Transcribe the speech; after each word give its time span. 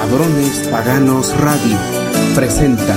Cabrones 0.00 0.68
Paganos 0.70 1.36
Radio 1.38 1.76
presenta. 2.32 2.94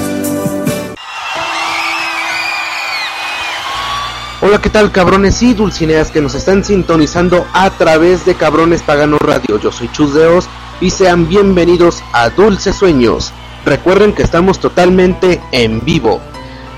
Hola, 4.40 4.62
¿qué 4.62 4.70
tal 4.70 4.92
cabrones 4.92 5.42
y 5.42 5.56
dulcineas 5.56 6.12
que 6.12 6.22
nos 6.22 6.36
están 6.36 6.64
sintonizando 6.64 7.48
a 7.54 7.72
través 7.72 8.24
de 8.26 8.36
Cabrones 8.36 8.84
Paganos 8.84 9.20
Radio? 9.20 9.60
Yo 9.60 9.72
soy 9.72 9.90
Chus 9.92 10.14
Deos 10.14 10.48
y 10.80 10.92
sean 10.92 11.28
bienvenidos 11.28 12.04
a 12.14 12.30
Dulces 12.30 12.76
Sueños. 12.76 13.34
Recuerden 13.66 14.14
que 14.14 14.22
estamos 14.22 14.60
totalmente 14.60 15.42
en 15.52 15.84
vivo. 15.84 16.22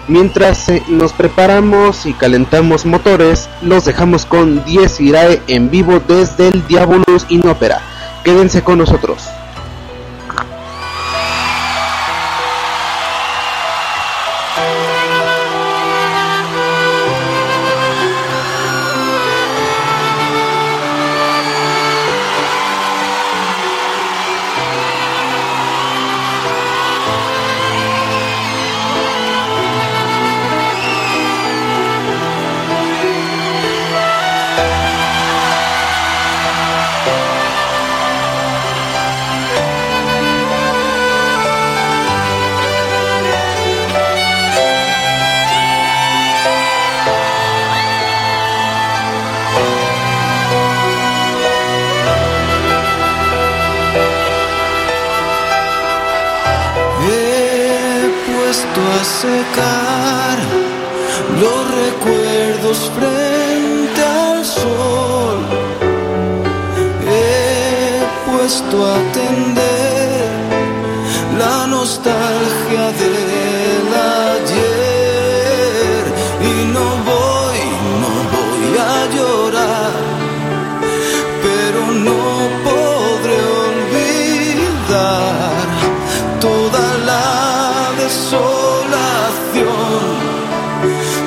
Mientras 0.07 0.69
eh, 0.69 0.83
nos 0.87 1.11
preparamos 1.11 2.05
y 2.05 2.13
calentamos 2.13 2.85
motores, 2.85 3.49
los 3.61 3.83
dejamos 3.83 4.25
con 4.25 4.63
10 4.63 5.01
Irae 5.01 5.41
en 5.47 5.69
vivo 5.69 6.01
desde 6.07 6.47
el 6.47 6.65
Diabolus 6.65 7.25
Inopera. 7.27 7.81
Quédense 8.23 8.63
con 8.63 8.77
nosotros. 8.77 9.27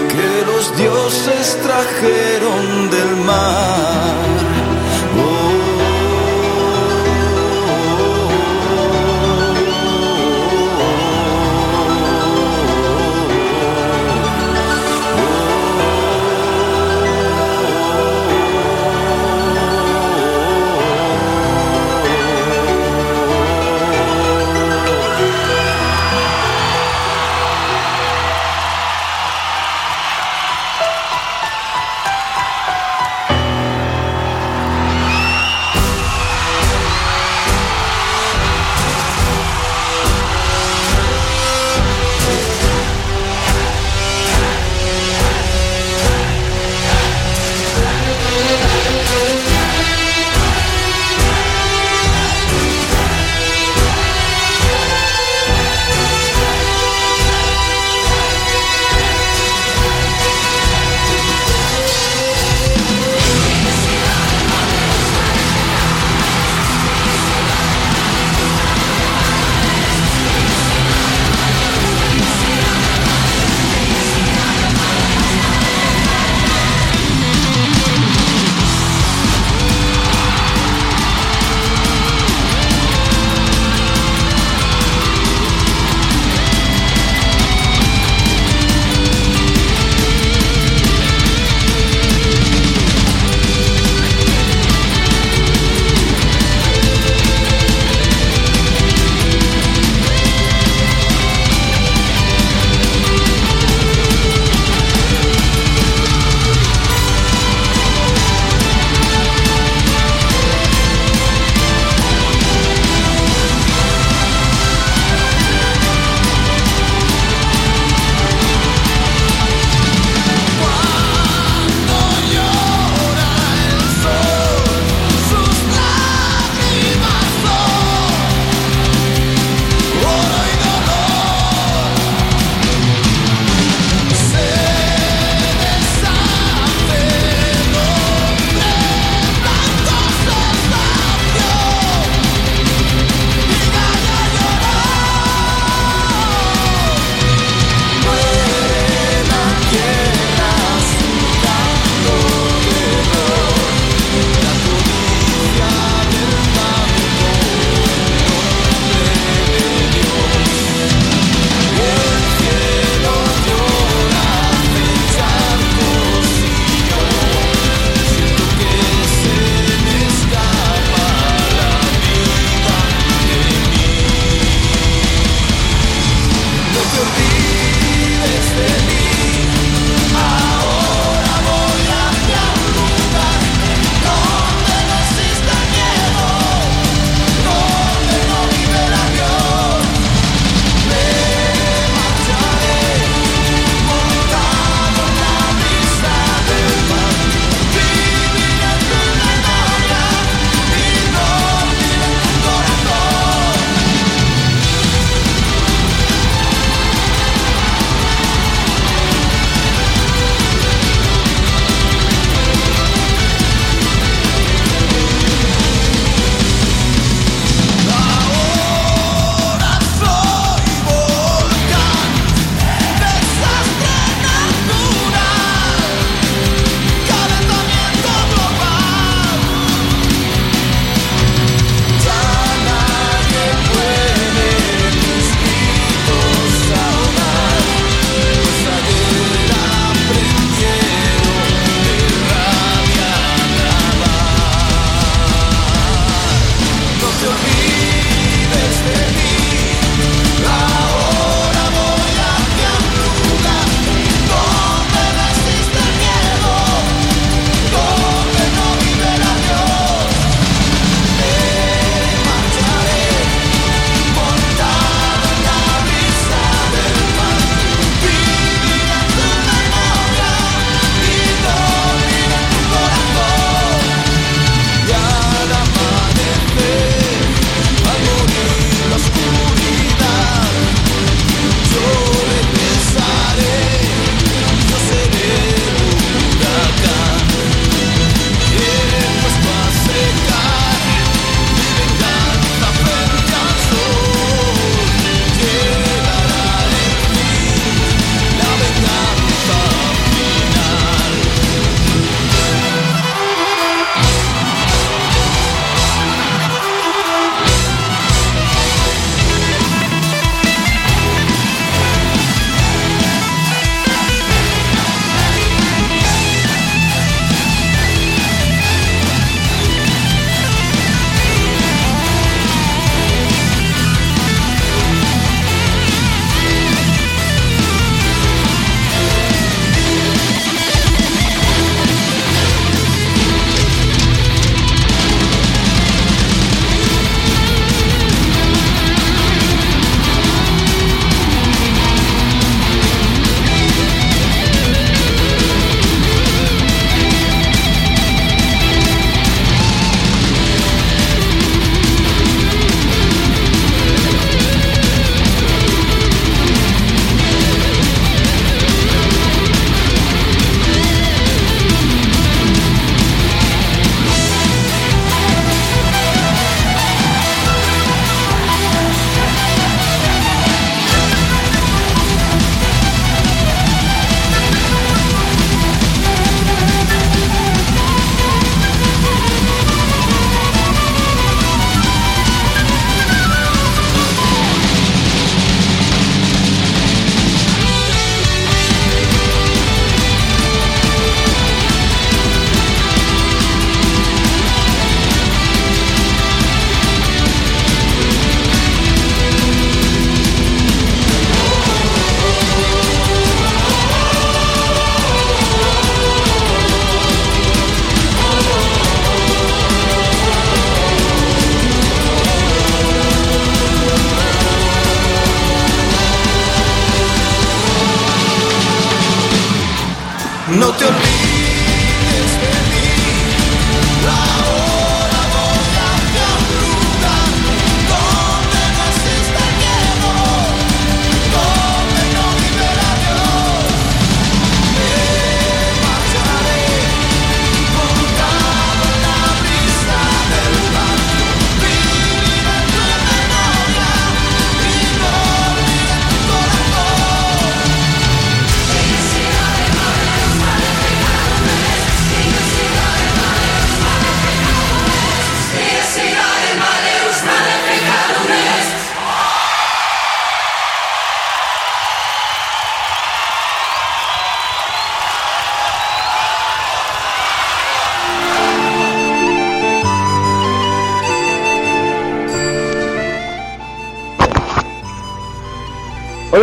que 0.08 0.46
los 0.46 0.76
dioses 0.76 1.58
trajeron 1.62 2.90
del 2.90 3.16
mar. 3.24 3.75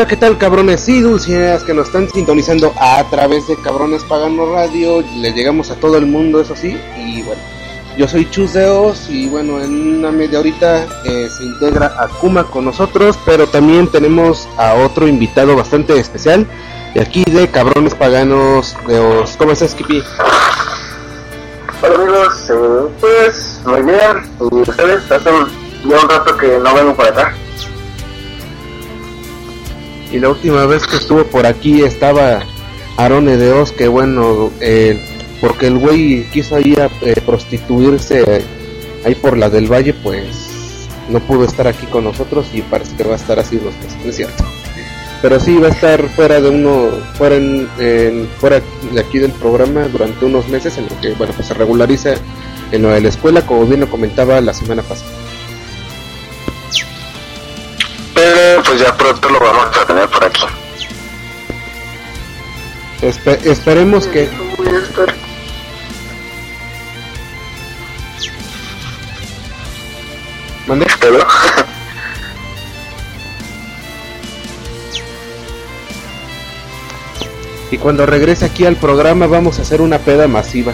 ¿Qué 0.08 0.18
tal 0.18 0.38
cabrones 0.38 0.90
y 0.90 1.00
dulcineas 1.00 1.64
que 1.64 1.74
nos 1.74 1.88
están 1.88 2.10
sintonizando 2.10 2.74
a 2.78 3.02
través 3.10 3.48
de 3.48 3.56
Cabrones 3.56 4.04
Pagano 4.04 4.52
Radio? 4.54 5.02
Le 5.16 5.32
llegamos 5.32 5.72
a 5.72 5.76
todo 5.76 5.98
el 5.98 6.06
mundo, 6.06 6.42
eso 6.42 6.56
sí, 6.58 6.78
y 6.98 7.22
bueno, 7.22 7.42
yo 7.98 8.08
soy 8.08 8.30
Chuseos 8.30 9.10
y 9.10 9.30
bueno, 9.30 9.62
en 9.62 10.00
una 10.00 10.12
media 10.12 10.40
horita 10.40 10.86
eh, 11.06 11.30
se 11.30 11.44
integra 11.44 11.96
Akuma 11.98 12.44
con 12.44 12.66
nosotros, 12.66 13.18
pero 13.26 13.48
también 13.48 13.88
tenemos 13.88 14.50
a 14.58 14.74
otro 14.74 15.08
invitado 15.08 15.56
bastante 15.56 15.98
especial 15.98 16.48
de 16.94 17.02
aquí 17.02 17.24
de 17.24 17.48
Cabrones 17.48 17.96
Paganos 17.96 18.76
de 18.88 19.00
Os. 19.00 19.38
¿Cómo 19.38 19.52
estás, 19.52 19.74
Kipi? 19.74 20.04
Hola 21.82 21.96
amigos, 21.96 22.50
eh, 22.50 22.94
pues 23.00 23.62
muy 23.66 23.82
bien, 23.84 24.32
y 24.52 24.70
ustedes, 24.70 25.10
hace 25.10 25.30
un 25.30 26.10
rato 26.10 26.36
que 26.36 26.60
no 26.60 26.74
vengo 26.74 26.94
por 26.94 27.08
acá. 27.08 27.34
Y 30.13 30.20
la 30.20 30.29
última 30.29 30.67
vez 30.67 30.86
que 30.86 30.98
estuvo 30.98 31.24
por 31.24 31.48
aquí 31.48 31.82
estaba 31.82 32.43
Arone 32.98 33.36
de 33.36 33.51
Oz, 33.51 33.72
que 33.72 33.88
bueno, 33.88 34.51
eh, 34.62 35.03
porque 35.41 35.65
el 35.65 35.79
güey 35.79 36.25
quiso 36.32 36.60
ir 36.60 36.79
a 36.82 36.89
eh, 37.01 37.20
prostituirse 37.25 38.43
ahí 39.03 39.15
por 39.15 39.36
la 39.36 39.50
del 39.50 39.72
Valle, 39.72 39.96
pues 39.96 40.88
no 41.10 41.20
pudo 41.20 41.46
estar 41.46 41.67
aquí 41.67 41.88
con 41.88 42.03
nosotros 42.03 42.46
y 42.53 42.62
parece 42.62 42.96
que 42.96 43.03
va 43.05 43.13
a 43.13 43.15
estar 43.15 43.39
así 43.39 43.55
los 43.55 43.74
no 44.03 44.10
es 44.10 44.15
cierto. 44.15 44.43
Pero 45.24 45.39
sí 45.39 45.58
va 45.58 45.70
a 45.70 45.72
estar 45.72 46.08
fuera 46.10 46.39
de 46.39 46.50
uno, 46.50 46.89
fuera, 47.17 47.36
en, 47.36 48.29
fuera 48.38 48.62
de 48.91 49.00
aquí 49.00 49.17
del 49.17 49.32
programa 49.32 49.88
durante 49.88 50.25
unos 50.25 50.48
meses 50.48 50.77
en 50.77 50.84
lo 50.84 51.01
que 51.01 51.13
bueno 51.13 51.34
pues 51.34 51.48
se 51.48 51.55
regulariza 51.55 52.13
en 52.72 52.84
lo 52.84 52.89
de 52.89 53.01
la 53.01 53.10
escuela, 53.10 53.41
como 53.41 53.65
bien 53.65 53.79
lo 53.79 53.89
comentaba 53.89 54.39
la 54.41 54.53
semana 54.53 54.84
pasada. 54.84 55.10
Pues 58.66 58.80
ya 58.80 58.96
pronto 58.96 59.30
lo 59.30 59.40
vamos 59.40 59.78
a 59.78 59.86
tener 59.86 60.10
por 60.10 60.24
aquí. 60.24 60.46
esperemos 63.02 64.08
que... 64.08 64.30
¿Dónde? 70.68 70.88
Pero, 71.00 71.28
Y 77.74 77.78
cuando 77.80 78.06
regrese 78.06 78.46
aquí 78.46 78.68
al 78.68 78.76
programa 78.76 79.26
vamos 79.26 79.58
a 79.58 79.64
hacer 79.64 79.82
una 79.82 79.98
peda 79.98 80.28
masiva. 80.28 80.74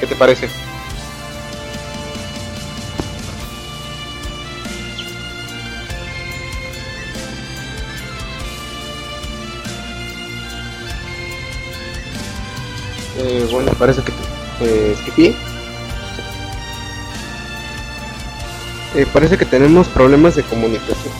¿Qué 0.00 0.06
te 0.06 0.16
parece? 0.16 0.48
Eh, 13.48 13.52
bueno, 13.52 13.72
parece 13.78 14.02
que... 14.02 14.12
Eh, 14.60 14.96
Skippy. 15.00 15.34
Eh, 18.94 19.06
parece 19.12 19.36
que 19.38 19.44
tenemos 19.44 19.88
problemas 19.88 20.34
de 20.36 20.42
comunicación. 20.42 21.12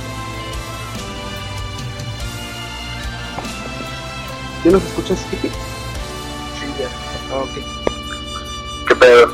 ¿Ya 4.64 4.70
nos 4.72 4.82
escuchas, 4.84 5.18
Skippy? 5.20 5.48
sí, 5.48 6.66
ya. 6.80 6.88
Ah, 7.32 7.38
ok. 7.42 8.86
¿Qué 8.88 8.94
pedo? 8.96 9.32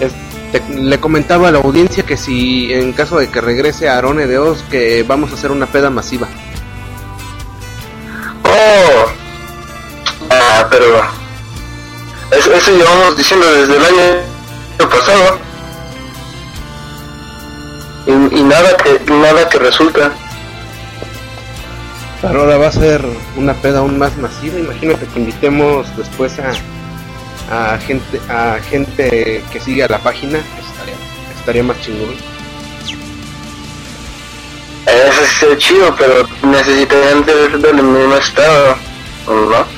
Es- 0.00 0.12
te- 0.52 0.74
le 0.74 0.98
comentaba 0.98 1.48
a 1.48 1.52
la 1.52 1.58
audiencia 1.58 2.04
que 2.04 2.16
si 2.16 2.72
en 2.72 2.92
caso 2.92 3.18
de 3.18 3.28
que 3.28 3.40
regrese 3.40 3.88
Arone 3.88 4.26
de 4.26 4.38
Oz, 4.38 4.62
que 4.70 5.04
vamos 5.04 5.30
a 5.30 5.34
hacer 5.34 5.50
una 5.52 5.66
peda 5.66 5.90
masiva. 5.90 6.28
Eso, 12.64 12.76
llevamos 12.76 13.16
diciendo 13.16 13.46
desde 13.52 13.76
el 13.76 13.84
año 13.84 14.90
pasado 14.90 15.38
y, 18.06 18.38
y 18.38 18.42
nada 18.42 18.76
que 18.76 19.12
nada 19.12 19.48
que 19.48 19.58
resulta. 19.58 20.12
Pero 22.22 22.40
ahora 22.40 22.56
va 22.56 22.68
a 22.68 22.72
ser 22.72 23.04
una 23.36 23.52
peda 23.54 23.80
aún 23.80 23.98
más 23.98 24.16
masiva. 24.16 24.58
Imagínate 24.58 25.06
que 25.06 25.18
invitemos 25.20 25.94
después 25.96 26.38
a, 26.38 27.74
a 27.74 27.78
gente 27.78 28.20
a 28.30 28.58
gente 28.70 29.44
que 29.52 29.60
sigue 29.60 29.84
a 29.84 29.88
la 29.88 29.98
página. 29.98 30.38
Estaría, 30.38 30.94
estaría 31.38 31.62
más 31.62 31.78
chingón. 31.82 32.14
Eso 34.86 35.52
es 35.52 35.58
chido, 35.58 35.94
pero 35.96 36.26
necesitarían 36.42 37.24
de 37.26 37.48
del 37.58 37.82
mismo 37.82 38.14
estado, 38.16 38.76
¿no? 39.26 39.73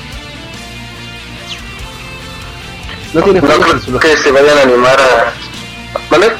No 3.17 3.23
tiene 3.23 3.41
No 3.41 3.47
creo 3.47 3.99
que 3.99 4.17
se 4.17 4.31
vayan 4.31 4.57
a 4.57 4.61
animar 4.61 4.97
a... 4.99 5.33
¿Vale? 6.11 6.33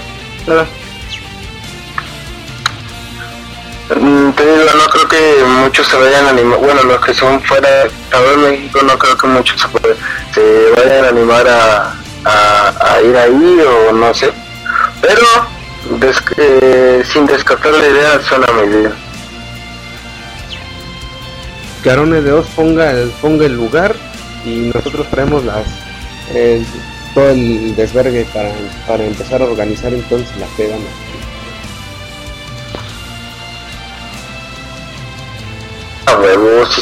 Mm, 3.99 4.31
Te 4.33 4.43
digo, 4.45 4.65
no 4.75 4.85
creo 4.89 5.07
que 5.07 5.43
muchos 5.63 5.87
se 5.87 5.97
vayan 5.97 6.25
a 6.25 6.29
animar, 6.29 6.59
bueno, 6.59 6.83
los 6.83 7.03
que 7.03 7.13
son 7.13 7.41
fuera 7.41 7.69
de 7.85 8.37
México, 8.37 8.79
no 8.83 8.97
creo 8.99 9.17
que 9.17 9.27
muchos 9.27 9.65
se, 10.33 10.69
vayan 10.75 11.05
a 11.05 11.07
animar 11.09 11.47
a, 11.47 11.93
a, 12.25 12.93
a 12.93 13.01
ir 13.01 13.15
ahí 13.17 13.59
o 13.61 13.93
no 13.93 14.13
sé. 14.13 14.31
Pero 15.01 15.25
des- 15.99 16.21
eh, 16.37 17.03
sin 17.11 17.25
descartar 17.25 17.71
la 17.73 17.87
idea, 17.87 18.19
suena 18.21 18.47
muy 18.53 18.67
bien. 18.67 18.93
que 21.81 21.89
Arone 21.91 22.21
de 22.21 22.33
Oz 22.33 22.47
ponga 22.55 22.91
el, 22.91 23.09
ponga 23.21 23.45
el 23.45 23.53
lugar 23.53 23.95
y 24.45 24.69
nosotros 24.75 25.07
traemos 25.09 25.43
las 25.45 25.65
el- 26.33 26.65
todo 27.13 27.29
el 27.29 27.75
desvergue 27.75 28.25
para, 28.33 28.51
para 28.87 29.03
empezar 29.05 29.41
a 29.41 29.45
organizar 29.45 29.93
entonces 29.93 30.35
la 30.37 30.45
peda. 30.57 30.75
A 36.05 36.15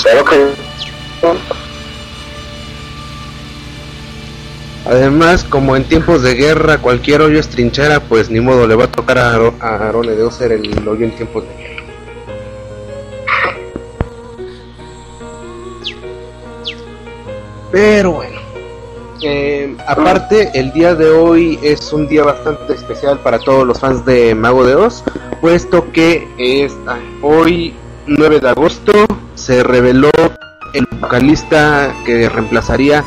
claro 0.03 0.25
que... 0.25 0.65
Además, 4.85 5.43
como 5.43 5.75
en 5.75 5.83
tiempos 5.85 6.21
de 6.21 6.35
guerra 6.35 6.77
cualquier 6.77 7.21
hoyo 7.21 7.39
es 7.39 7.49
trinchera, 7.49 8.01
pues 8.01 8.29
ni 8.29 8.39
modo 8.39 8.67
le 8.67 8.75
va 8.75 8.83
a 8.85 8.91
tocar 8.91 9.17
a, 9.17 9.35
Aro- 9.35 9.55
a 9.59 9.87
Arone 9.89 10.11
de 10.11 10.31
ser 10.31 10.51
el 10.51 10.87
hoyo 10.87 11.05
en 11.05 11.15
tiempos 11.15 11.43
de 11.47 11.55
guerra. 11.55 11.83
Pero 17.71 18.11
bueno, 18.11 18.34
eh, 19.25 19.75
aparte 19.87 20.51
el 20.53 20.71
día 20.71 20.95
de 20.95 21.09
hoy 21.09 21.59
es 21.61 21.91
un 21.91 22.07
día 22.07 22.23
bastante 22.23 22.73
especial 22.73 23.19
para 23.19 23.39
todos 23.39 23.65
los 23.65 23.79
fans 23.79 24.05
de 24.05 24.35
Mago 24.35 24.65
de 24.65 24.75
Oz, 24.75 25.03
puesto 25.41 25.91
que 25.91 26.27
es 26.37 26.73
ah, 26.87 26.97
hoy 27.21 27.73
9 28.07 28.39
de 28.39 28.49
agosto 28.49 28.93
se 29.33 29.63
reveló 29.63 30.11
el 30.73 30.87
vocalista 30.99 31.93
que 32.05 32.29
reemplazaría 32.29 33.03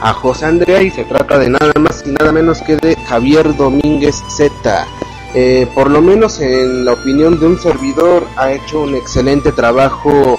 a 0.00 0.12
José 0.12 0.46
Andrea 0.46 0.82
y 0.82 0.90
se 0.90 1.04
trata 1.04 1.38
de 1.38 1.50
nada 1.50 1.72
más 1.78 2.04
y 2.06 2.10
nada 2.10 2.32
menos 2.32 2.62
que 2.62 2.76
de 2.76 2.96
Javier 3.06 3.56
Domínguez 3.56 4.22
Z. 4.28 4.86
Eh, 5.34 5.68
por 5.74 5.90
lo 5.90 6.00
menos 6.00 6.40
en 6.40 6.84
la 6.84 6.92
opinión 6.92 7.38
de 7.38 7.46
un 7.46 7.58
servidor 7.58 8.24
ha 8.36 8.52
hecho 8.52 8.82
un 8.82 8.94
excelente 8.94 9.52
trabajo 9.52 10.38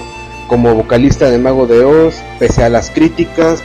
como 0.50 0.74
vocalista 0.74 1.30
de 1.30 1.38
Mago 1.38 1.68
de 1.68 1.84
Oz, 1.84 2.16
pese 2.40 2.64
a 2.64 2.68
las 2.68 2.90
críticas, 2.90 3.62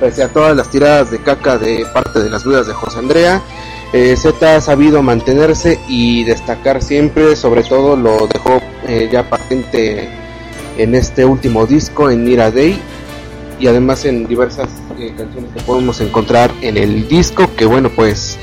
pese 0.00 0.24
a, 0.24 0.28
todas 0.28 0.56
las 0.56 0.68
tiradas 0.68 1.12
de 1.12 1.20
caca 1.20 1.58
de 1.58 1.86
parte 1.94 2.18
de 2.18 2.28
las 2.28 2.42
dudas 2.42 2.66
de 2.66 2.72
José 2.72 2.98
Andrea. 2.98 3.40
Eh, 3.92 4.16
Z 4.16 4.56
ha 4.56 4.60
sabido 4.60 5.00
mantenerse 5.00 5.78
y 5.86 6.24
destacar 6.24 6.82
siempre, 6.82 7.36
sobre 7.36 7.62
todo 7.62 7.94
lo 7.94 8.26
dejó 8.26 8.60
eh, 8.88 9.08
ya 9.12 9.30
patente 9.30 10.08
en 10.76 10.96
este 10.96 11.24
último 11.24 11.66
disco, 11.66 12.10
en 12.10 12.24
Mira 12.24 12.50
Day, 12.50 12.80
y 13.60 13.68
además 13.68 14.04
en 14.04 14.26
diversas 14.26 14.70
eh, 14.98 15.12
canciones 15.16 15.52
que 15.54 15.60
podemos 15.60 16.00
encontrar 16.00 16.50
en 16.62 16.78
el 16.78 17.06
disco, 17.06 17.48
que 17.56 17.64
bueno, 17.64 17.90
pues 17.94 18.38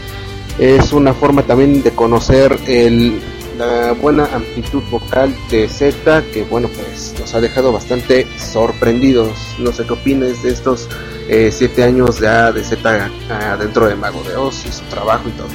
es 0.59 0.93
una 0.93 1.13
forma 1.13 1.43
también 1.43 1.83
de 1.83 1.91
conocer 1.91 2.57
el, 2.67 3.21
la 3.57 3.93
buena 3.93 4.25
amplitud 4.33 4.81
vocal 4.91 5.33
de 5.49 5.67
Z, 5.69 6.23
que 6.33 6.43
bueno, 6.43 6.67
pues 6.69 7.13
nos 7.19 7.33
ha 7.33 7.41
dejado 7.41 7.71
bastante 7.71 8.27
sorprendidos. 8.37 9.29
No 9.59 9.71
sé 9.71 9.85
qué 9.85 9.93
opines 9.93 10.43
de 10.43 10.51
estos 10.51 10.87
eh, 11.29 11.51
siete 11.53 11.83
años 11.83 12.19
ya 12.19 12.51
de 12.51 12.63
Z 12.63 13.09
ah, 13.29 13.57
dentro 13.57 13.87
de 13.87 13.95
Mago 13.95 14.21
de 14.23 14.35
Oz 14.35 14.65
y 14.65 14.71
su 14.71 14.83
trabajo 14.85 15.23
y 15.27 15.31
todo. 15.31 15.47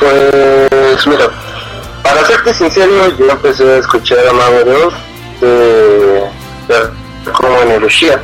Pues 0.00 1.06
mira, 1.06 1.28
para 2.02 2.24
serte 2.26 2.54
sincero, 2.54 3.16
yo 3.18 3.30
empecé 3.30 3.64
a 3.64 3.76
escuchar 3.78 4.18
a 4.28 4.32
Mago 4.32 4.64
de 4.64 4.74
Oz 4.74 4.94
de, 5.40 5.48
de- 6.68 7.32
como 7.32 7.56
en 7.62 7.76
Hiroshima, 7.76 8.20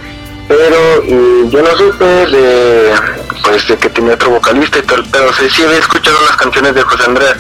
pero 0.49 1.05
yo 1.49 1.63
no 1.63 1.77
supe 1.77 2.05
de 2.05 2.93
pues 3.51 3.65
que 3.65 3.89
tenía 3.89 4.15
otro 4.15 4.31
vocalista 4.31 4.79
y 4.79 4.83
tal, 4.83 5.05
pero 5.11 5.33
sí, 5.33 5.49
sí 5.51 5.63
había 5.63 5.79
escuchado 5.79 6.17
las 6.27 6.37
canciones 6.37 6.75
de 6.75 6.83
José 6.83 7.05
Andrea, 7.05 7.37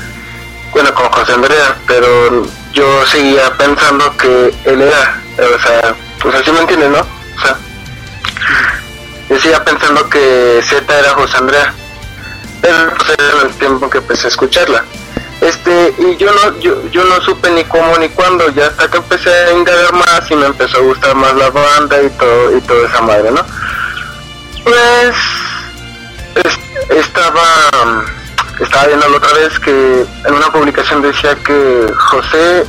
bueno 0.73 0.95
con 0.95 1.09
José 1.11 1.33
Andrea, 1.33 1.77
pero 1.87 2.47
yo 2.73 3.07
seguía 3.07 3.53
pensando 3.57 4.17
que 4.17 4.55
él 4.65 4.83
era, 4.83 5.23
o 5.37 5.59
sea, 5.61 5.95
pues 6.21 6.35
así 6.35 6.51
me 6.51 6.61
entiendes, 6.61 6.91
¿no? 6.91 7.01
O 7.01 7.41
sea, 7.41 7.57
yo 9.29 9.39
seguía 9.39 9.63
pensando 9.65 10.09
que 10.09 10.63
Z 10.69 10.99
era 10.99 11.11
José 11.11 11.37
Andrea 11.37 11.75
pero 12.61 12.93
pues 12.97 13.11
era 13.19 13.43
el 13.43 13.55
tiempo 13.55 13.89
que 13.89 13.99
empecé 13.99 14.27
a 14.27 14.31
escucharla. 14.31 14.85
Este, 15.41 15.95
y 15.99 16.17
yo 16.17 16.33
no, 16.33 16.59
yo, 16.59 16.91
yo 16.91 17.05
no 17.05 17.21
supe 17.21 17.49
ni 17.51 17.63
cómo 17.65 17.97
ni 17.99 18.09
cuándo, 18.09 18.49
ya 18.51 18.67
hasta 18.67 18.89
que 18.91 18.97
empecé 18.97 19.31
a 19.33 19.53
indagar 19.53 19.93
más 19.93 20.31
y 20.31 20.35
me 20.35 20.47
empezó 20.47 20.79
a 20.79 20.83
gustar 20.83 21.15
más 21.15 21.33
la 21.35 21.51
banda 21.51 22.03
y 22.03 22.11
todo, 22.11 22.57
y 22.57 22.61
toda 22.63 22.89
esa 22.89 23.03
madre, 23.03 23.31
¿no? 23.31 23.45
Pues 24.65 25.15
es- 26.35 26.97
estaba 26.97 27.43
estaba 28.61 28.87
viendo 28.87 29.09
la 29.09 29.17
otra 29.19 29.33
vez 29.35 29.59
que 29.61 30.05
en 30.25 30.35
una 30.35 30.51
publicación 30.53 31.01
decía 31.03 31.35
que 31.37 31.93
José 31.97 32.65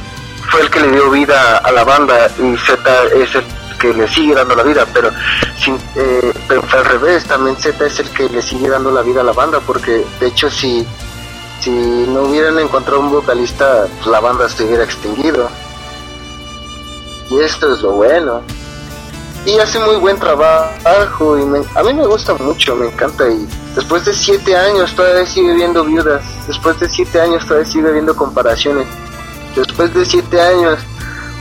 fue 0.52 0.62
el 0.62 0.70
que 0.70 0.80
le 0.82 0.92
dio 0.92 1.10
vida 1.10 1.58
a 1.58 1.72
la 1.72 1.84
banda 1.84 2.30
y 2.38 2.56
Z 2.58 3.04
es 3.16 3.34
el 3.36 3.44
que 3.80 3.94
le 3.94 4.08
sigue 4.08 4.36
dando 4.36 4.56
la 4.56 4.64
vida, 4.64 4.86
pero 4.94 5.10
sin, 5.58 5.76
eh, 5.96 6.34
pero 6.48 6.62
fue 6.64 6.80
al 6.80 6.86
revés, 6.86 7.24
también 7.26 7.56
Z 7.58 7.84
es 7.86 8.00
el 8.00 8.10
que 8.12 8.30
le 8.30 8.42
sigue 8.42 8.68
dando 8.70 8.92
la 8.92 9.02
vida 9.02 9.22
a 9.22 9.24
la 9.24 9.32
banda, 9.32 9.60
porque 9.62 10.06
de 10.20 10.28
hecho 10.28 10.50
si, 10.52 10.86
si 11.62 11.70
no 11.72 12.24
hubieran 12.24 12.60
encontrado 12.60 13.00
un 13.00 13.10
vocalista, 13.12 13.88
pues 13.98 14.08
la 14.08 14.20
banda 14.20 14.48
se 14.50 14.66
hubiera 14.66 14.84
extinguido. 14.84 15.50
Y 17.32 17.40
esto 17.40 17.74
es 17.74 17.82
lo 17.82 17.92
bueno. 17.92 18.42
Y 19.46 19.58
hace 19.58 19.80
muy 19.80 19.96
buen 19.96 20.18
trabajo 20.20 21.38
y 21.38 21.44
me- 21.46 21.64
a 21.76 21.82
mí 21.84 21.94
me 21.94 22.06
gusta 22.06 22.34
mucho, 22.36 22.76
me 22.76 22.88
encanta 22.88 23.28
y 23.30 23.48
después 23.74 24.06
de 24.06 24.14
siete 24.14 24.56
años 24.56 24.94
todavía 24.96 25.26
sigue 25.26 25.54
viendo 25.54 25.84
viudas, 25.86 26.22
después 26.48 26.80
de 26.80 26.90
siete 26.90 27.20
años 27.22 27.46
todavía 27.48 27.66
sigue 27.70 27.92
viendo 27.92 28.16
comparaciones, 28.16 28.86
después 29.56 29.94
de 29.94 30.06
siete 30.06 30.40
años 30.40 30.78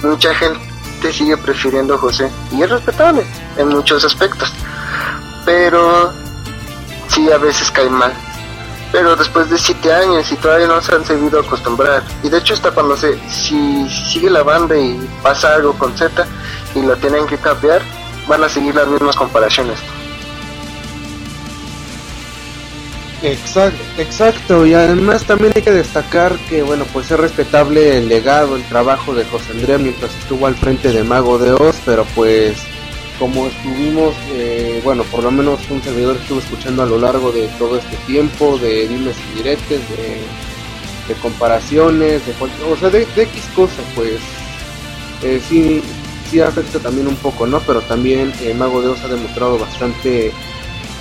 mucha 0.02 0.32
gente 0.34 1.12
sigue 1.12 1.36
prefiriendo 1.36 1.98
José 1.98 2.30
y 2.52 2.62
es 2.62 2.70
respetable 2.70 3.24
en 3.58 3.68
muchos 3.68 4.02
aspectos, 4.04 4.50
pero 5.44 6.12
sí 7.08 7.30
a 7.30 7.36
veces 7.38 7.70
cae 7.70 7.90
mal. 7.90 8.12
pero 8.90 9.14
después 9.16 9.50
de 9.50 9.58
siete 9.58 9.92
años 9.92 10.32
y 10.32 10.36
todavía 10.36 10.66
no 10.66 10.80
se 10.80 10.94
han 10.94 11.04
sabido 11.04 11.40
acostumbrar. 11.40 12.02
Y 12.22 12.30
de 12.30 12.38
hecho 12.38 12.54
hasta 12.54 12.70
cuando 12.70 12.96
se, 12.96 13.18
si 13.28 13.86
sigue 14.10 14.30
la 14.30 14.42
banda 14.42 14.78
y 14.78 14.98
pasa 15.22 15.56
algo 15.56 15.74
con 15.74 15.94
Z 15.94 16.26
y 16.74 16.82
lo 16.82 16.96
tienen 16.96 17.26
que 17.26 17.36
cambiar, 17.38 17.82
van 18.26 18.44
a 18.44 18.48
seguir 18.48 18.74
las 18.74 18.88
mismas 18.88 19.16
comparaciones. 19.16 19.78
Exacto, 23.22 23.82
exacto, 23.96 24.64
y 24.64 24.74
además 24.74 25.24
también 25.24 25.52
hay 25.56 25.62
que 25.62 25.72
destacar 25.72 26.38
que, 26.48 26.62
bueno, 26.62 26.84
pues 26.92 27.10
es 27.10 27.18
respetable 27.18 27.98
el 27.98 28.08
legado, 28.08 28.54
el 28.54 28.62
trabajo 28.68 29.12
de 29.12 29.24
José 29.24 29.52
Andrea 29.52 29.76
mientras 29.76 30.14
estuvo 30.14 30.46
al 30.46 30.54
frente 30.54 30.92
de 30.92 31.02
Mago 31.02 31.36
de 31.36 31.52
Oz, 31.52 31.76
pero 31.84 32.04
pues 32.14 32.58
como 33.18 33.46
estuvimos, 33.46 34.14
eh, 34.30 34.80
bueno, 34.84 35.02
por 35.04 35.24
lo 35.24 35.32
menos 35.32 35.68
un 35.68 35.82
servidor 35.82 36.16
estuvo 36.16 36.38
escuchando 36.38 36.84
a 36.84 36.86
lo 36.86 36.98
largo 36.98 37.32
de 37.32 37.48
todo 37.58 37.78
este 37.78 37.96
tiempo, 38.06 38.56
de 38.58 38.86
dimes 38.86 39.16
y 39.32 39.38
diretes, 39.38 39.80
de, 39.90 41.14
comparaciones, 41.22 42.22
de 42.26 42.34
o 42.70 42.76
sea, 42.76 42.90
de, 42.90 43.02
X 43.02 43.44
cosas, 43.56 43.84
pues 43.96 44.20
eh, 45.22 45.40
sí, 45.48 45.82
sí 46.28 46.40
afecta 46.40 46.78
también 46.78 47.08
un 47.08 47.16
poco, 47.16 47.46
¿no? 47.46 47.60
Pero 47.60 47.80
también 47.82 48.32
eh, 48.40 48.54
Mago 48.54 48.82
de 48.82 48.88
Oz 48.88 49.02
ha 49.04 49.08
demostrado 49.08 49.58
bastante 49.58 50.32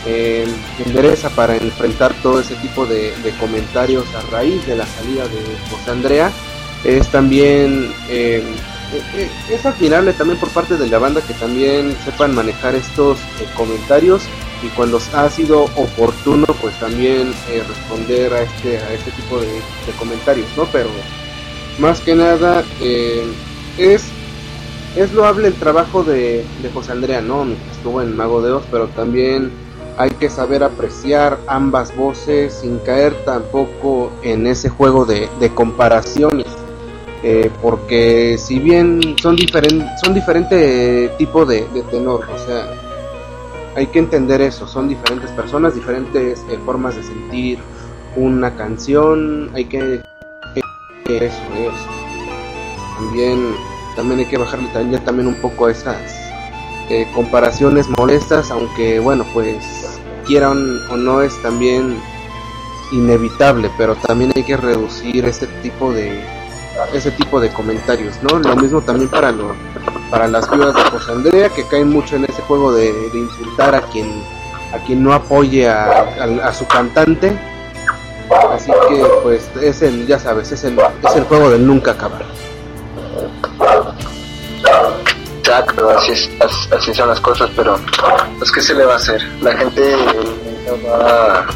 eh, 0.05 0.47
endereza 0.85 1.29
para 1.29 1.55
enfrentar 1.55 2.13
todo 2.21 2.39
ese 2.39 2.55
tipo 2.55 2.85
de, 2.85 3.13
comentarios 3.39 4.05
a 4.15 4.21
raíz 4.31 4.65
de 4.65 4.75
la 4.75 4.85
salida 4.85 5.23
de 5.27 5.41
José 5.69 5.91
Andrea. 5.91 6.31
Es 6.83 7.07
también 7.09 7.91
eh, 8.09 8.43
es 9.49 9.65
admirable 9.65 10.13
también 10.13 10.39
por 10.39 10.49
parte 10.49 10.77
de 10.77 10.87
la 10.87 10.99
banda 10.99 11.21
que 11.21 11.33
también 11.33 11.95
sepan 12.05 12.33
manejar 12.33 12.75
estos 12.75 13.17
comentarios 13.55 14.23
y 14.63 14.67
cuando 14.69 15.01
ha 15.13 15.29
sido 15.29 15.63
oportuno 15.75 16.45
pues 16.61 16.79
también 16.79 17.33
responder 17.67 18.33
a 18.33 18.43
este 18.43 18.77
a 18.77 18.93
este 18.93 19.11
tipo 19.11 19.39
de, 19.41 19.59
comentarios 19.99 20.47
no 20.55 20.65
pero 20.71 20.87
más 21.79 21.99
que 21.99 22.15
nada 22.15 22.63
es 23.77 24.05
es 24.97 25.13
loable 25.13 25.47
el 25.47 25.53
trabajo 25.53 26.03
de, 26.03 26.45
de 26.61 26.69
José 26.73 26.91
Andrea 26.91 27.21
no 27.21 27.45
estuvo 27.71 28.01
en 28.01 28.15
Mago 28.15 28.41
de 28.41 28.51
Oz 28.51 28.63
pero 28.71 28.87
también 28.87 29.51
hay 29.97 30.11
que 30.11 30.29
saber 30.29 30.63
apreciar 30.63 31.39
ambas 31.47 31.95
voces 31.95 32.53
sin 32.53 32.77
caer 32.79 33.13
tampoco 33.25 34.11
en 34.21 34.45
ese 34.45 34.69
juego 34.69 35.05
de, 35.05 35.27
comparaciones. 35.55 36.45
Eh, 37.23 37.49
porque 37.63 38.37
si 38.37 38.59
bien 38.59 39.15
son 39.19 39.35
diferentes 39.35 39.87
son 40.03 40.13
diferentes 40.13 41.17
tipos 41.17 41.47
de, 41.47 41.63
tenor 41.89 42.21
o 42.31 42.37
sea 42.45 42.69
hay 43.75 43.87
que 43.87 43.97
entender 43.97 44.39
eso 44.39 44.67
son 44.67 44.87
diferentes 44.87 45.31
personas 45.31 45.73
diferentes 45.73 46.45
eh, 46.47 46.59
formas 46.63 46.95
de 46.95 47.01
sentir 47.01 47.57
una 48.15 48.55
canción 48.55 49.49
hay 49.55 49.65
que 49.65 49.99
eso 51.09 51.41
también 52.99 53.55
también 53.97 54.21
hay 54.21 54.25
que 54.27 54.37
bajarle 54.37 54.69
también, 54.69 55.03
también 55.03 55.27
un 55.27 55.35
poco 55.35 55.65
a 55.65 55.71
esas 55.71 55.97
eh, 56.89 57.05
comparaciones 57.13 57.89
molestas 57.89 58.49
aunque 58.51 58.99
bueno 58.99 59.25
pues 59.33 59.57
quieran 60.25 60.79
o 60.89 60.95
no 60.95 61.21
es 61.21 61.41
también 61.41 61.99
inevitable, 62.91 63.69
pero 63.77 63.95
también 63.95 64.31
hay 64.35 64.43
que 64.43 64.55
reducir 64.55 65.25
ese 65.25 65.47
tipo 65.61 65.91
de 65.91 66.21
ese 66.93 67.11
tipo 67.11 67.39
de 67.39 67.49
comentarios, 67.49 68.15
¿no? 68.21 68.39
Lo 68.39 68.55
mismo 68.55 68.81
también 68.81 69.09
para 69.09 69.31
lo, 69.31 69.55
para 70.11 70.27
las 70.27 70.49
viudas 70.49 70.75
de 70.75 70.81
José 70.81 71.11
Andrea 71.11 71.49
que 71.49 71.65
caen 71.67 71.89
mucho 71.89 72.15
en 72.15 72.25
ese 72.25 72.41
juego 72.43 72.71
de, 72.71 72.93
insultar 73.13 73.75
a 73.75 73.81
quien 73.81 74.23
a 74.73 74.77
quien 74.85 75.03
no 75.03 75.13
apoye 75.13 75.67
a, 75.67 76.53
su 76.53 76.65
cantante. 76.67 77.37
Así 78.51 78.71
que 78.89 79.05
pues 79.23 79.49
es 79.61 79.81
el, 79.81 80.05
ya 80.05 80.19
sabes, 80.19 80.51
es 80.51 80.63
el, 80.65 80.77
es 80.77 81.15
el 81.15 81.23
juego 81.23 81.49
del 81.49 81.65
nunca 81.65 81.91
acabar. 81.91 82.25
Exacto, 85.39 85.89
así, 85.89 86.11
es, 86.11 86.29
así 86.71 86.93
son 86.93 87.07
las 87.09 87.21
cosas, 87.21 87.49
pero 87.55 87.79
pues 88.37 88.51
qué 88.51 88.61
se 88.61 88.73
le 88.73 88.85
va 88.85 88.93
a 88.93 88.97
hacer. 88.97 89.21
La 89.41 89.55
gente 89.55 89.95
va 90.85 91.47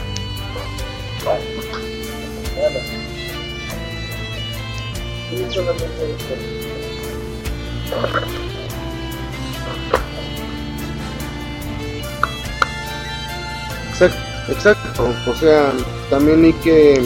Exacto, 13.91 14.17
exacto, 14.49 15.13
o 15.27 15.35
sea, 15.35 15.71
también 16.09 16.43
hay 16.45 16.53
que 16.53 17.01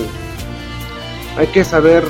hay 1.38 1.47
que 1.47 1.63
saber 1.65 2.03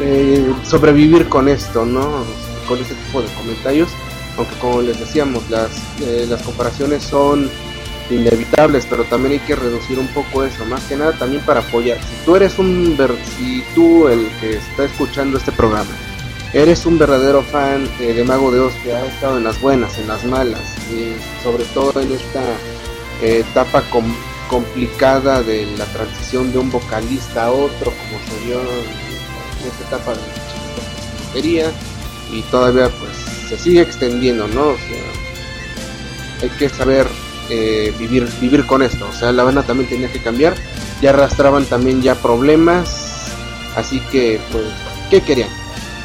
eh, 0.00 0.52
sobrevivir 0.64 1.28
con 1.28 1.48
esto, 1.48 1.84
¿no? 1.84 2.24
con 2.68 2.78
este 2.78 2.94
tipo 2.94 3.22
de 3.22 3.28
comentarios, 3.28 3.88
aunque 4.36 4.54
como 4.56 4.82
les 4.82 5.00
decíamos, 5.00 5.48
las, 5.50 5.70
eh, 6.02 6.26
las 6.28 6.42
comparaciones 6.42 7.02
son 7.02 7.50
inevitables, 8.10 8.86
pero 8.88 9.04
también 9.04 9.32
hay 9.32 9.46
que 9.46 9.56
reducir 9.56 9.98
un 9.98 10.06
poco 10.08 10.44
eso, 10.44 10.64
más 10.66 10.82
que 10.84 10.96
nada 10.96 11.12
también 11.12 11.42
para 11.44 11.60
apoyar. 11.60 11.98
Si 11.98 12.24
tú 12.24 12.36
eres 12.36 12.58
un, 12.58 12.96
si 13.36 13.64
tú 13.74 14.08
el 14.08 14.28
que 14.40 14.56
está 14.56 14.84
escuchando 14.84 15.38
este 15.38 15.52
programa, 15.52 15.90
eres 16.52 16.86
un 16.86 16.98
verdadero 16.98 17.42
fan 17.42 17.88
eh, 18.00 18.14
de 18.14 18.24
Mago 18.24 18.50
de 18.50 18.60
Oz 18.60 18.74
que 18.82 18.94
ha 18.94 19.04
estado 19.06 19.38
en 19.38 19.44
las 19.44 19.60
buenas, 19.60 19.98
en 19.98 20.08
las 20.08 20.24
malas, 20.24 20.62
y 20.90 21.12
sobre 21.42 21.64
todo 21.66 22.00
en 22.00 22.12
esta 22.12 22.42
eh, 23.22 23.44
etapa 23.48 23.82
complicada 24.48 25.42
de 25.42 25.66
la 25.76 25.84
transición 25.86 26.52
de 26.52 26.58
un 26.58 26.70
vocalista 26.70 27.46
a 27.46 27.50
otro, 27.50 27.92
como 27.92 28.18
se 28.24 28.46
dio 28.46 28.60
en 29.60 29.68
esta 29.68 29.96
etapa 29.96 30.12
de 30.12 30.20
quería 31.32 31.70
y 32.32 32.42
todavía 32.42 32.88
pues 32.88 33.16
se 33.48 33.58
sigue 33.58 33.80
extendiendo, 33.80 34.46
¿no? 34.48 34.68
O 34.68 34.76
sea, 34.76 36.42
hay 36.42 36.50
que 36.50 36.68
saber 36.68 37.06
eh, 37.50 37.92
vivir, 37.98 38.28
vivir 38.40 38.66
con 38.66 38.82
esto, 38.82 39.08
o 39.08 39.12
sea, 39.12 39.32
la 39.32 39.44
banda 39.44 39.62
también 39.62 39.88
tenía 39.88 40.12
que 40.12 40.20
cambiar, 40.20 40.54
ya 41.00 41.10
arrastraban 41.10 41.64
también 41.64 42.02
ya 42.02 42.14
problemas, 42.14 43.32
así 43.76 44.00
que 44.12 44.40
pues, 44.52 44.64
¿qué 45.10 45.22
querían? 45.22 45.50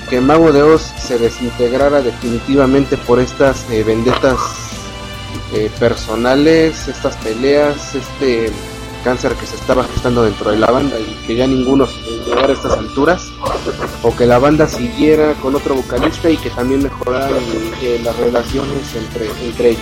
Que 0.09 0.21
Mago 0.21 0.51
de 0.51 0.61
Oz 0.61 0.93
se 1.01 1.17
desintegrara 1.17 2.01
definitivamente 2.01 2.97
por 2.97 3.19
estas 3.19 3.69
eh, 3.69 3.83
vendetas 3.83 4.37
eh, 5.53 5.69
personales, 5.79 6.87
estas 6.87 7.15
peleas, 7.17 7.95
este 7.95 8.51
cáncer 9.03 9.33
que 9.35 9.45
se 9.45 9.55
estaba 9.55 9.83
gestando 9.83 10.23
dentro 10.23 10.51
de 10.51 10.57
la 10.57 10.67
banda 10.67 10.97
y 10.99 11.13
que 11.27 11.35
ya 11.35 11.45
ninguno 11.45 11.85
se 11.85 11.99
llegar 12.23 12.49
a 12.49 12.53
estas 12.53 12.77
alturas 12.77 13.31
o 14.01 14.15
que 14.15 14.25
la 14.25 14.39
banda 14.39 14.67
siguiera 14.67 15.33
con 15.35 15.55
otro 15.55 15.75
vocalista 15.75 16.29
y 16.29 16.37
que 16.37 16.49
también 16.49 16.83
mejoraran 16.83 17.43
las 18.03 18.17
relaciones 18.17 18.95
entre, 18.95 19.29
entre 19.45 19.69
ellos. 19.71 19.81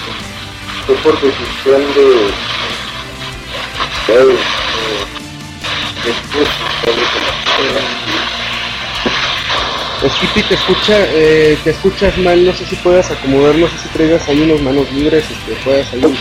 fue 0.85 0.95
por 0.95 1.13
decisión 1.21 1.81
de 1.93 2.51
Skippy 10.09 10.41
te 10.43 10.55
escucha, 10.55 10.97
eh, 11.13 11.57
te 11.63 11.69
escuchas 11.69 12.17
mal, 12.17 12.43
no 12.43 12.53
sé 12.53 12.65
si 12.65 12.75
puedas 12.77 13.11
acomodar, 13.11 13.53
no 13.55 13.67
sé 13.67 13.77
si 13.77 13.89
traigas 13.89 14.27
ahí 14.27 14.41
unos 14.41 14.61
manos 14.63 14.91
libres, 14.91 15.23
este, 15.29 15.53
puedas 15.63 15.93
ahí 15.93 16.17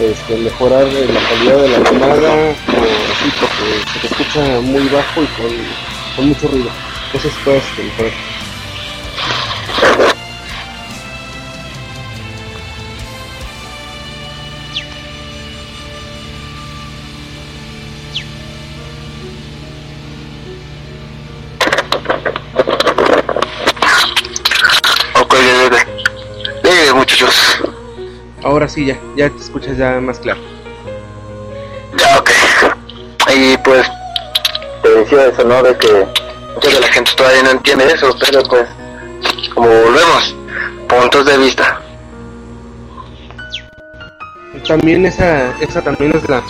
este, 0.00 0.36
mejorar 0.38 0.84
la 0.86 1.20
calidad 1.28 1.62
de 1.62 1.68
la 1.68 1.78
llamada 1.78 2.32
o 2.32 2.50
así, 2.50 3.32
porque 3.38 3.92
se 3.92 3.98
te 4.00 4.06
escucha 4.08 4.60
muy 4.60 4.88
bajo 4.88 5.22
y 5.22 6.16
con, 6.16 6.28
mucho 6.28 6.48
ruido. 6.48 6.70
Puedes 7.12 7.26
este, 7.26 7.82
mejorar. 7.84 8.31
Sí 28.82 28.86
ya, 28.86 29.00
ya 29.16 29.30
te 29.30 29.38
escuchas 29.38 29.76
ya 29.76 30.00
más 30.00 30.18
claro. 30.18 30.40
Ya, 31.98 32.18
ok. 32.18 32.30
Y 33.34 33.56
pues 33.58 33.86
te 34.82 34.88
decía 34.90 35.26
eso, 35.26 35.44
¿no? 35.44 35.62
De 35.62 35.76
que 35.76 36.06
mucha 36.54 36.68
de 36.68 36.80
la 36.80 36.88
gente 36.88 37.10
todavía 37.16 37.42
no 37.44 37.50
entiende 37.50 37.86
eso, 37.86 38.14
pero 38.18 38.42
pues 38.44 38.68
como 39.54 39.68
volvemos, 39.68 40.36
puntos 40.88 41.26
de 41.26 41.38
vista. 41.38 41.80
También 44.66 45.06
esa, 45.06 45.58
esa 45.60 45.82
también 45.82 46.14
es 46.14 46.28
la, 46.28 46.42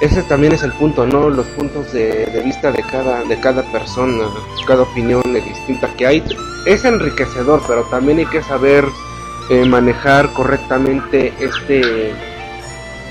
ese 0.00 0.22
también 0.22 0.52
es 0.52 0.62
el 0.62 0.72
punto, 0.72 1.06
¿no? 1.06 1.28
Los 1.28 1.46
puntos 1.48 1.92
de, 1.92 2.26
de 2.26 2.40
vista 2.42 2.72
de 2.72 2.82
cada, 2.82 3.22
de 3.24 3.38
cada 3.40 3.62
persona, 3.70 4.24
cada 4.66 4.82
opinión 4.82 5.22
distinta 5.34 5.88
que 5.96 6.06
hay, 6.06 6.24
es 6.64 6.84
enriquecedor, 6.84 7.62
pero 7.66 7.82
también 7.84 8.18
hay 8.18 8.26
que 8.26 8.42
saber 8.42 8.84
eh, 9.50 9.64
manejar 9.64 10.32
correctamente 10.32 11.32
este 11.40 12.12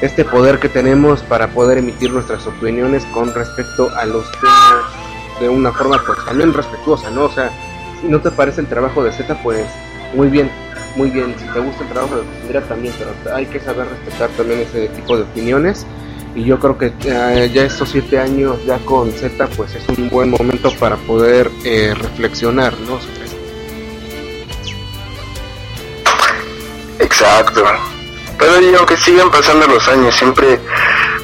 este 0.02 0.23
poder 0.23 0.60
que 0.60 0.69
tenemos 0.69 1.21
para 1.23 1.47
poder 1.47 1.80
emitir 1.80 2.12
nuestras 2.12 2.45
opiniones 2.45 3.04
con 3.06 3.34
respecto 3.34 3.89
a 3.95 4.06
los 4.06 4.32
temas 4.34 5.08
de 5.39 5.50
una 5.50 5.71
forma 5.71 6.02
pues 6.06 6.19
también 6.26 6.54
respetuosa, 6.54 7.10
¿no? 7.10 7.26
O 7.26 7.32
sea, 7.32 7.52
si 8.02 8.08
no 8.08 8.21
te 8.21 8.32
parece 8.32 8.62
el 8.62 8.67
trabajo 8.67 9.04
de 9.04 9.12
Z, 9.12 9.41
pues 9.41 9.65
muy 10.13 10.28
bien, 10.28 10.50
muy 10.95 11.10
bien. 11.10 11.36
Si 11.38 11.45
te 11.45 11.60
gusta 11.60 11.84
el 11.84 11.89
trabajo 11.89 12.17
de 12.17 12.23
Mira 12.47 12.62
también, 12.62 12.93
pero 12.97 13.36
hay 13.36 13.45
que 13.45 13.60
saber 13.60 13.88
respetar 13.88 14.30
también 14.32 14.62
ese 14.62 14.88
tipo 14.89 15.17
de 15.17 15.23
opiniones. 15.23 15.86
Y 16.36 16.43
yo 16.43 16.60
creo 16.60 16.78
que 16.78 16.93
eh, 17.06 17.50
ya 17.52 17.63
estos 17.63 17.89
siete 17.89 18.19
años 18.19 18.63
ya 18.65 18.78
con 18.80 19.12
Z, 19.12 19.47
pues 19.56 19.73
es 19.73 19.88
un 19.97 20.10
buen 20.10 20.30
momento 20.30 20.71
para 20.80 20.95
poder 20.95 21.50
eh, 21.65 21.95
reflexionar, 21.95 22.73
¿no? 22.82 23.00
Exacto. 27.19 27.63
Pero 28.38 28.62
yo 28.62 28.86
que 28.86 28.95
siguen 28.95 29.32
pasando 29.32 29.65
los 29.65 29.88
años, 29.88 30.15
siempre, 30.15 30.60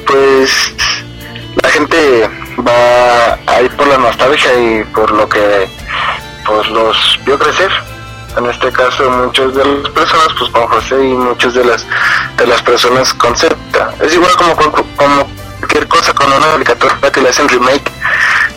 pues, 0.04 0.74
la 1.62 1.68
gente 1.68 2.28
va 2.58 3.38
a 3.46 3.62
ir 3.62 3.70
por 3.76 3.86
la 3.86 3.98
nostalgia 3.98 4.52
y 4.54 4.82
por 4.92 5.12
lo 5.12 5.28
que, 5.28 5.68
pues, 6.44 6.68
los 6.70 7.20
vio 7.24 7.38
crecer. 7.38 7.70
En 8.36 8.46
este 8.46 8.72
caso, 8.72 9.08
muchas 9.08 9.54
de 9.54 9.64
las 9.64 9.88
personas, 9.90 10.28
pues, 10.36 10.50
con 10.50 10.66
José 10.66 10.96
y 10.96 11.14
muchas 11.14 11.54
de 11.54 11.64
las 11.64 11.86
de 12.36 12.46
las 12.48 12.60
personas 12.62 13.14
con 13.14 13.36
Z. 13.36 13.54
Es 14.00 14.14
igual 14.14 14.34
como 14.34 14.56
con, 14.56 14.72
como 14.96 15.28
cualquier 15.60 15.86
cosa 15.86 16.12
con 16.12 16.26
una 16.32 16.46
caricatura 16.46 17.12
que 17.12 17.20
le 17.20 17.28
hacen 17.28 17.48
remake 17.48 17.90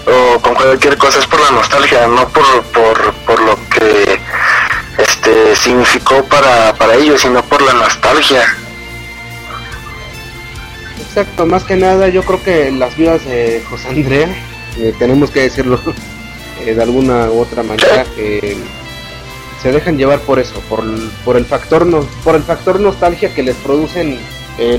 o 0.07 0.39
con 0.39 0.55
cualquier 0.55 0.97
cosa 0.97 1.19
es 1.19 1.27
por 1.27 1.39
la 1.39 1.51
nostalgia, 1.51 2.07
no 2.07 2.27
por, 2.29 2.63
por, 2.73 3.13
por 3.13 3.39
lo 3.41 3.55
que 3.69 4.19
este 5.27 5.55
significó 5.55 6.23
para, 6.25 6.73
para 6.75 6.95
ellos, 6.95 7.21
sino 7.21 7.43
por 7.43 7.61
la 7.61 7.73
nostalgia. 7.73 8.43
Exacto, 10.99 11.45
más 11.45 11.63
que 11.63 11.75
nada 11.75 12.07
yo 12.09 12.23
creo 12.23 12.43
que 12.43 12.71
las 12.71 12.95
vidas 12.95 13.25
de 13.25 13.63
José 13.69 13.89
Andrea, 13.89 14.29
eh, 14.77 14.93
tenemos 14.97 15.31
que 15.31 15.41
decirlo 15.41 15.79
eh, 16.65 16.73
de 16.73 16.81
alguna 16.81 17.29
u 17.29 17.41
otra 17.41 17.63
manera, 17.63 18.05
eh, 18.17 18.55
se 19.61 19.71
dejan 19.71 19.97
llevar 19.97 20.19
por 20.19 20.39
eso, 20.39 20.59
por, 20.69 20.83
por 21.25 21.35
el 21.35 21.45
factor 21.45 21.85
no, 21.85 22.01
por 22.23 22.35
el 22.35 22.43
factor 22.43 22.79
nostalgia 22.79 23.33
que 23.33 23.43
les 23.43 23.55
producen 23.57 24.19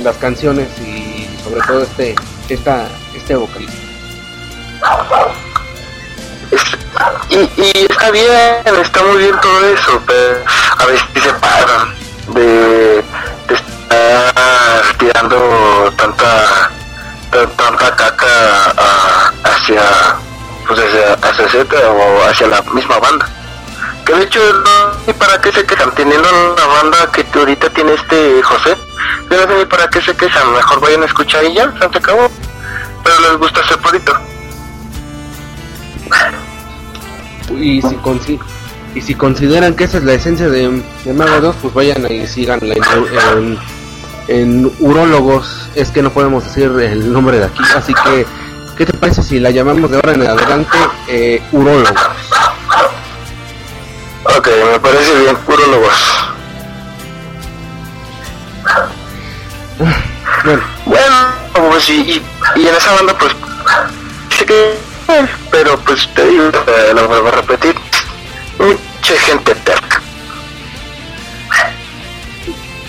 las 0.03 0.17
canciones 0.17 0.67
y 0.81 1.29
sobre 1.45 1.61
todo 1.65 1.83
este 1.85 2.17
esta 2.49 2.89
este 3.15 3.37
vocalista. 3.37 3.77
Y, 7.31 7.37
y 7.57 7.87
está 7.91 8.11
bien, 8.11 8.29
está 8.83 9.03
muy 9.03 9.19
bien 9.19 9.39
todo 9.41 9.67
eso, 9.67 10.03
pero 10.07 10.45
a 10.79 10.87
veces 10.87 11.07
se 11.23 11.33
paran 11.35 11.95
de, 12.29 13.05
estar 13.49 14.99
tirando 14.99 15.93
tanta 15.97 16.71
tanta 17.31 17.97
caca 17.97 18.27
a, 18.77 19.33
hacia 19.45 19.83
pues 20.67 20.81
hacia, 20.81 21.13
hacia 21.15 21.49
Z 21.49 21.91
o 21.91 22.25
hacia 22.29 22.47
la 22.47 22.63
misma 22.73 22.99
banda. 22.99 23.29
Que 24.05 24.15
de 24.15 24.23
hecho 24.25 24.41
no 24.41 25.05
sé 25.05 25.15
para 25.15 25.41
qué 25.41 25.53
se 25.53 25.67
quejan 25.67 25.91
teniendo 25.95 26.29
la 26.57 26.67
banda 26.67 27.11
que 27.13 27.27
ahorita 27.39 27.69
tiene 27.71 27.95
este 27.95 28.43
José 28.43 28.77
yo 29.31 29.37
no 29.37 29.47
sé 29.47 29.59
ni 29.59 29.65
para 29.67 29.89
qué 29.89 30.01
se 30.01 30.17
quejan 30.17 30.53
mejor 30.53 30.81
vayan 30.81 31.03
a 31.03 31.07
escuchar 31.07 31.45
y 31.45 31.55
ya 31.55 31.73
se 31.79 31.85
acabó 31.85 32.31
pero 33.05 33.21
les 33.21 33.39
gusta 33.39 33.61
ese 33.61 33.77
porito 33.79 34.19
y 37.51 37.83
si 37.83 37.95
consi 37.97 38.39
y 38.95 39.01
si 39.01 39.15
consideran 39.15 39.75
que 39.75 39.85
esa 39.85 39.99
es 39.99 40.05
la 40.05 40.15
esencia 40.15 40.49
de, 40.49 40.83
de 41.05 41.13
Mago 41.13 41.41
2 41.41 41.57
pues 41.63 41.75
vayan 41.75 42.05
ahí 42.07 42.23
y 42.23 42.27
sigan 42.27 42.61
en, 42.63 42.73
en, 43.37 43.59
en 44.29 44.73
urólogos 44.81 45.69
es 45.75 45.91
que 45.91 46.03
no 46.03 46.11
podemos 46.11 46.45
decir 46.45 46.71
el 46.81 47.13
nombre 47.13 47.39
de 47.39 47.45
aquí 47.47 47.63
así 47.77 47.93
que 47.95 48.27
¿qué 48.77 48.87
te 48.87 48.93
parece 48.95 49.23
si 49.23 49.39
la 49.41 49.51
llamamos 49.51 49.91
de 49.91 49.97
ahora 49.97 50.13
en 50.15 50.23
adelante 50.27 50.79
eh, 51.09 51.43
urólogos? 51.53 52.01
Ok, 54.37 54.49
me 54.73 54.79
parece 54.81 55.21
bien, 55.21 55.37
urólogos. 55.47 56.29
Bueno, 60.45 60.63
Bueno, 60.85 61.71
pues 61.71 61.89
y, 61.89 61.95
y, 61.95 62.23
y 62.57 62.69
en 62.69 62.75
esa 62.75 62.93
banda 62.93 63.17
pues 63.19 63.35
pero 65.59 65.77
pues 65.81 66.09
te 66.15 66.23
eh, 66.23 66.95
lo 66.95 67.09
vuelvo 67.09 67.29
a 67.29 67.33
repetir, 67.33 67.75
mucha 68.61 69.15
gente 69.27 69.55
terca. 69.57 70.01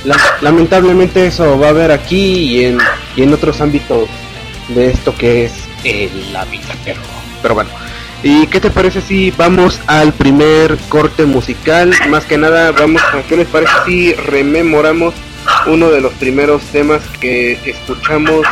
la- 0.04 0.38
lamentablemente 0.42 1.26
eso 1.26 1.58
va 1.58 1.68
a 1.68 1.70
haber 1.72 1.92
aquí 1.92 2.18
y 2.58 2.66
en, 2.66 2.78
y 3.16 3.24
en 3.24 3.34
otros 3.34 3.60
ámbitos 3.60 4.08
de 4.68 4.92
esto 4.92 5.16
que 5.18 5.46
es 5.46 5.54
eh, 5.84 6.12
la 6.32 6.46
vida, 6.46 6.76
pero, 6.86 7.00
pero 7.42 7.56
bueno. 7.56 7.70
¿Y 8.22 8.46
qué 8.48 8.60
te 8.60 8.70
parece 8.70 9.02
si 9.02 9.32
vamos 9.32 9.80
al 9.88 10.14
primer 10.14 10.78
corte 10.90 11.26
musical? 11.26 11.92
Más 12.10 12.26
que 12.26 12.38
nada, 12.38 12.72
vamos 12.72 13.02
a 13.02 13.24
qué 13.24 13.36
les 13.38 13.48
parece 13.48 13.72
si 13.88 14.14
rememoramos 14.14 15.16
uno 15.66 15.90
de 15.90 16.02
los 16.02 16.14
primeros 16.16 16.62
temas 16.66 17.02
que 17.20 17.54
escuchamos 17.66 18.46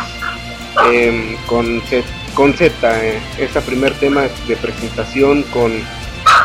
em, 0.90 1.36
con 1.46 1.82
con 2.38 2.54
Z 2.54 2.72
eh, 3.04 3.20
este 3.40 3.60
primer 3.62 3.94
tema 3.94 4.22
de 4.46 4.54
presentación 4.54 5.42
con, 5.42 5.72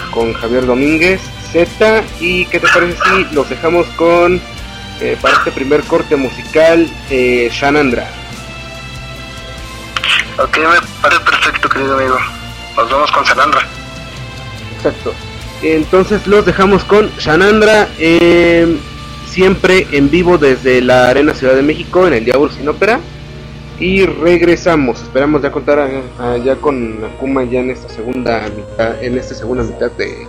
con 0.09 0.33
Javier 0.33 0.65
Domínguez, 0.65 1.21
Z, 1.51 2.03
y 2.19 2.47
qué 2.47 2.59
te 2.59 2.67
parece 2.67 2.97
si 2.97 3.35
los 3.35 3.47
dejamos 3.47 3.85
con 3.89 4.41
eh, 5.01 5.15
para 5.21 5.35
este 5.35 5.51
primer 5.51 5.83
corte 5.83 6.15
musical 6.15 6.89
eh, 7.11 7.47
Shanandra. 7.53 8.09
Ok, 10.39 10.57
me 10.57 10.81
parece 10.99 11.21
perfecto, 11.25 11.69
querido 11.69 11.93
amigo. 11.95 12.17
Nos 12.75 12.89
vemos 12.89 13.11
con 13.11 13.23
Sanandra. 13.23 13.61
Exacto. 14.77 15.13
Entonces 15.61 16.25
los 16.25 16.43
dejamos 16.43 16.83
con 16.85 17.11
Shanandra, 17.19 17.87
eh, 17.99 18.79
siempre 19.29 19.85
en 19.91 20.09
vivo 20.09 20.39
desde 20.39 20.81
la 20.81 21.09
Arena 21.09 21.35
Ciudad 21.35 21.53
de 21.53 21.61
México 21.61 22.07
en 22.07 22.13
el 22.13 22.25
Diablo 22.25 22.49
Sin 22.49 22.67
Ópera. 22.67 22.99
Y 23.79 24.05
regresamos. 24.05 25.01
Esperamos 25.01 25.41
ya 25.41 25.51
contar 25.51 25.79
a- 25.79 26.33
a- 26.33 26.37
ya 26.37 26.55
con 26.55 26.99
Akuma 27.03 27.43
ya 27.43 27.59
en 27.59 27.71
esta 27.71 27.89
segunda 27.89 28.43
mitad, 28.55 29.03
en 29.03 29.17
esta 29.17 29.35
segunda 29.35 29.63
mitad 29.63 29.91
de, 29.91 30.27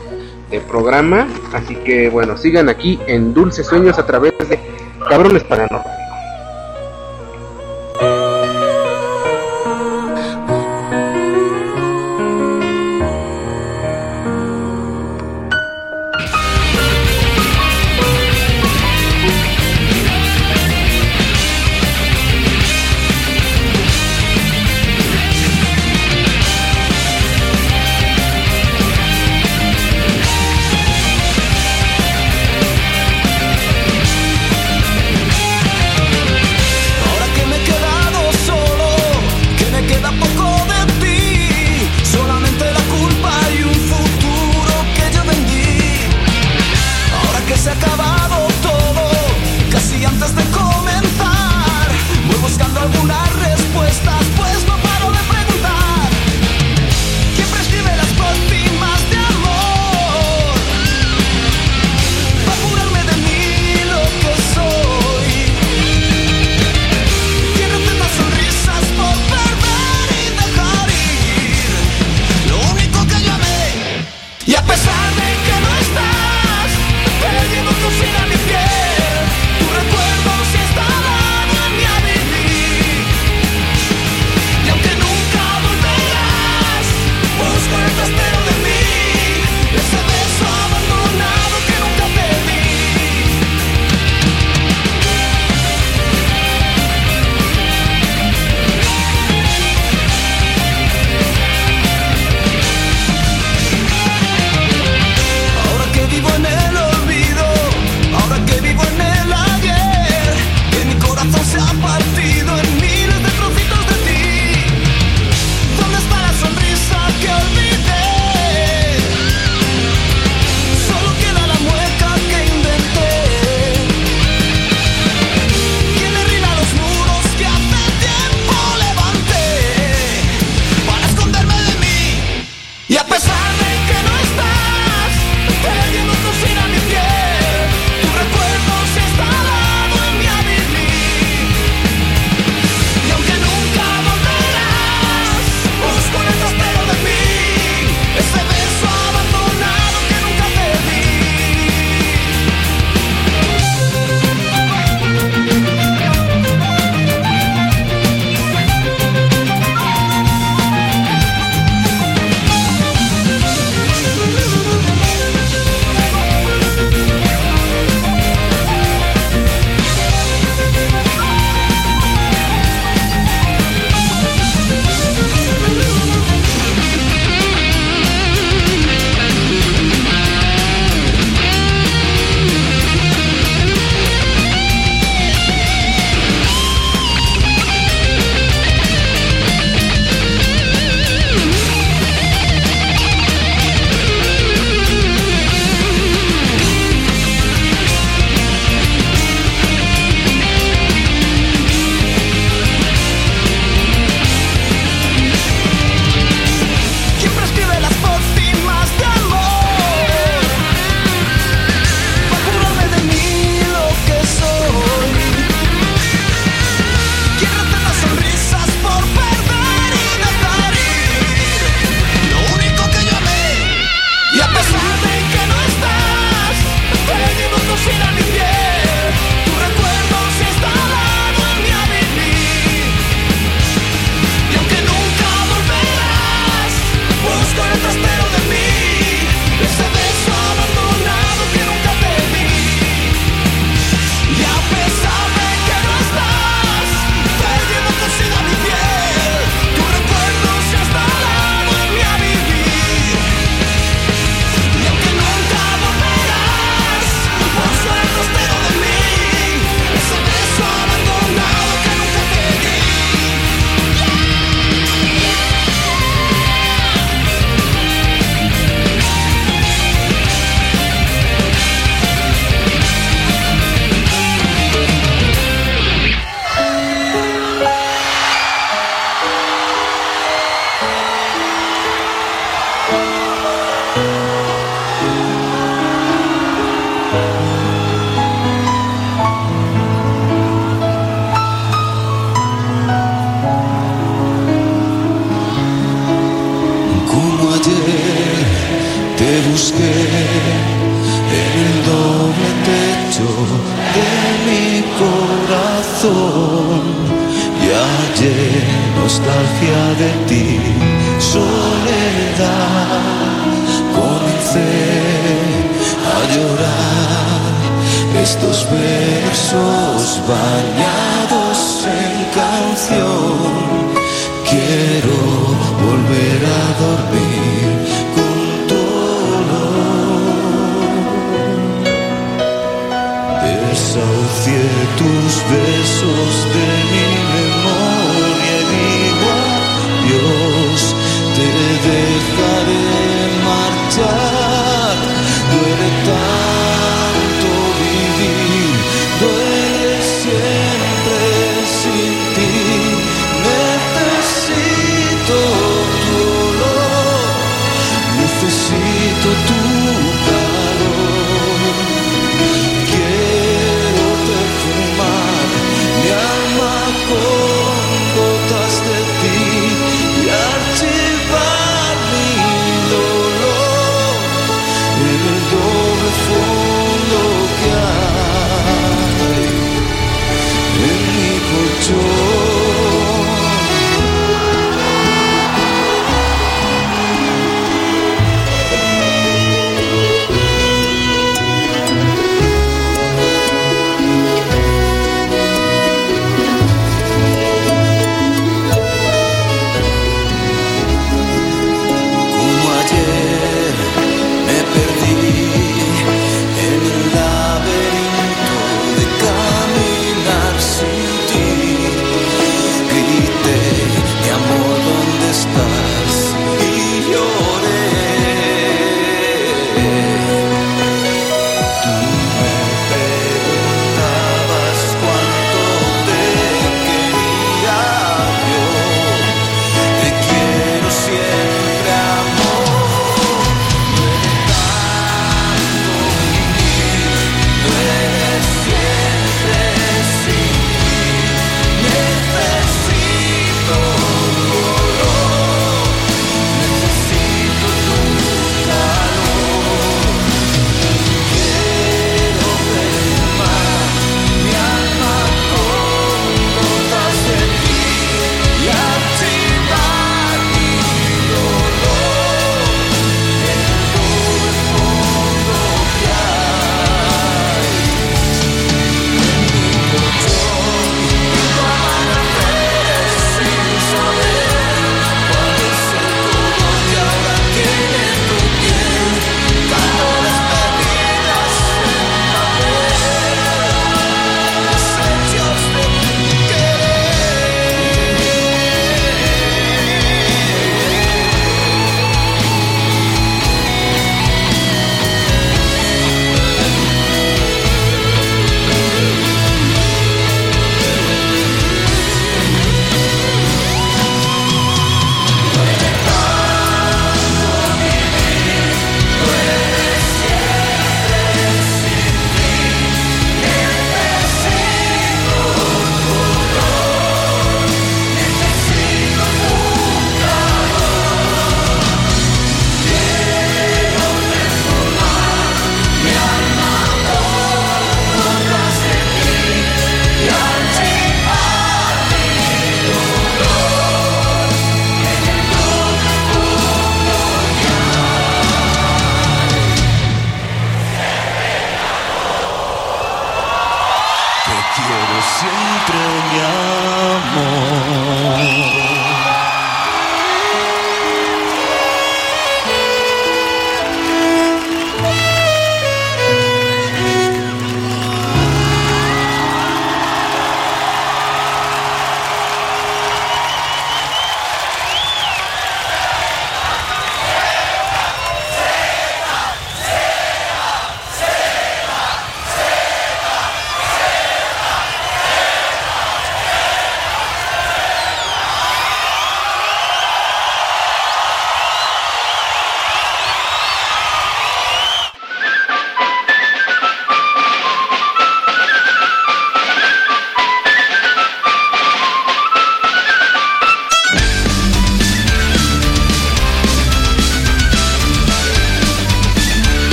de 0.50 0.60
programa. 0.60 1.28
Así 1.52 1.74
que 1.76 2.08
bueno, 2.08 2.36
sigan 2.36 2.68
aquí 2.68 2.98
en 3.06 3.34
Dulces 3.34 3.66
Sueños 3.66 3.98
a 3.98 4.06
través 4.06 4.32
de 4.48 4.58
Cabrones 5.08 5.44
Paranormales. 5.44 6.03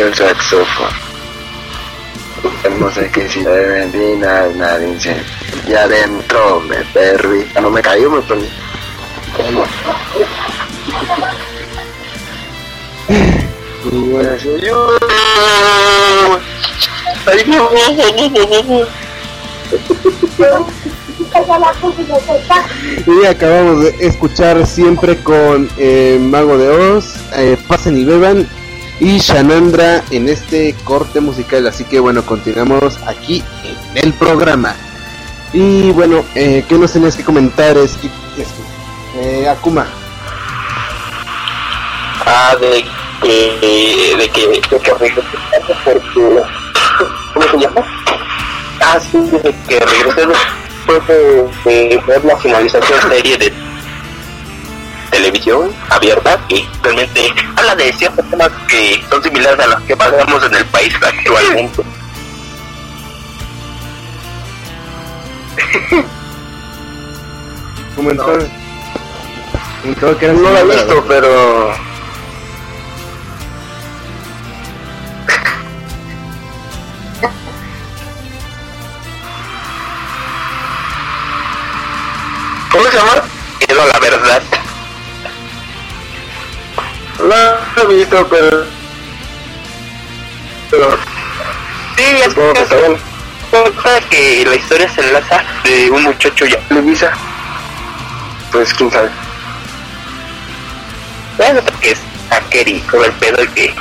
Metí 0.00 0.08
el 0.08 0.14
saxofón. 0.14 0.88
No 2.78 2.90
sé 2.90 3.10
qué 3.10 3.28
si 3.28 3.44
vendí 3.44 4.16
nada, 4.16 4.48
nada, 4.54 4.78
dice. 4.78 5.14
Y 5.66 5.74
adentro 5.74 6.60
me 6.60 6.76
perdí. 6.94 7.44
Cuando 7.52 7.70
me 7.70 7.82
cayó 7.82 8.10
me 8.10 8.22
perdí. 8.22 8.48
Y 13.84 13.98
bueno, 14.10 14.30
no, 14.46 14.56
no, 14.56 14.62
no, 14.62 15.02
no, 17.82 18.06
no, 18.38 18.86
no. 23.06 23.22
Y 23.22 23.26
acabamos 23.26 23.82
de 23.82 23.94
escuchar 24.00 24.66
siempre 24.66 25.16
con 25.18 25.68
eh, 25.76 26.18
Mago 26.20 26.56
de 26.56 26.68
Oz, 26.70 27.16
eh, 27.34 27.58
Pasen 27.68 27.98
y 27.98 28.04
Beban 28.04 28.48
y 29.00 29.18
Shanandra 29.18 30.04
en 30.10 30.28
este 30.28 30.74
corte 30.84 31.20
musical. 31.20 31.66
Así 31.66 31.84
que 31.84 31.98
bueno, 31.98 32.22
continuamos 32.24 32.98
aquí 33.06 33.42
en 33.64 34.04
el 34.04 34.12
programa. 34.12 34.76
Y 35.52 35.90
bueno, 35.90 36.24
eh, 36.34 36.64
¿qué 36.68 36.76
nos 36.76 36.92
tenías 36.92 37.16
que 37.16 37.24
comentar, 37.24 37.76
es 37.76 37.98
eh, 39.16 39.48
Akuma? 39.48 39.86
Ah, 42.26 42.54
de 42.60 42.84
que, 43.22 44.16
de 44.16 44.28
que, 44.28 44.48
de 44.48 44.60
que 44.60 44.76
porque, 44.78 46.42
¿cómo 47.34 47.46
se 47.50 47.58
llama? 47.58 47.84
Ah, 48.80 49.00
sí, 49.00 49.18
de 49.18 49.54
que 49.66 49.80
regresé 49.80 50.26
después 50.26 51.06
de, 51.08 51.48
de 51.64 52.02
ver 52.06 52.24
la 52.24 52.36
finalización 52.36 53.00
serie 53.08 53.36
de 53.38 53.69
televisión 55.10 55.74
abierta 55.88 56.38
y 56.48 56.66
realmente 56.82 57.32
habla 57.56 57.74
de 57.76 57.92
ciertos 57.92 58.28
temas 58.30 58.50
que 58.68 59.02
son 59.10 59.22
similares 59.22 59.60
a 59.60 59.68
los 59.68 59.80
que 59.82 59.96
pasamos 59.96 60.44
en 60.44 60.54
el 60.54 60.64
país 60.66 60.94
actualmente. 60.94 61.82
Comentó, 67.96 68.38
no. 69.84 70.18
que 70.18 70.28
no 70.28 70.40
lo 70.40 70.58
he 70.58 70.64
visto, 70.64 71.04
pero 71.06 71.74
¿Cómo 82.70 82.84
se 82.84 82.96
llama? 82.96 83.22
Quiero 83.58 83.86
la 83.86 83.98
verdad 83.98 84.42
lo 87.28 87.82
he 87.82 87.96
visto, 87.96 88.26
pero. 88.28 88.64
Pero. 90.70 90.98
Sí, 91.96 92.04
es 92.04 92.24
Supongo 92.24 92.52
que 92.54 92.60
está 92.62 92.76
que, 92.76 92.82
bueno. 92.82 92.98
que 94.10 94.44
la 94.46 94.54
historia 94.54 94.88
se 94.88 95.00
enlaza 95.00 95.44
de 95.64 95.90
un 95.90 96.02
muchacho 96.04 96.46
ya. 96.46 96.58
Televisa. 96.68 97.12
Pues 98.52 98.72
quién 98.74 98.90
sabe. 98.90 99.10
Bueno, 101.36 101.60
que 101.80 101.92
es 101.92 102.00
hacker 102.30 102.68
y 102.68 102.80
todo 102.80 103.04
el 103.04 103.12
pedo 103.12 103.42
y 103.42 103.48
que 103.48 103.74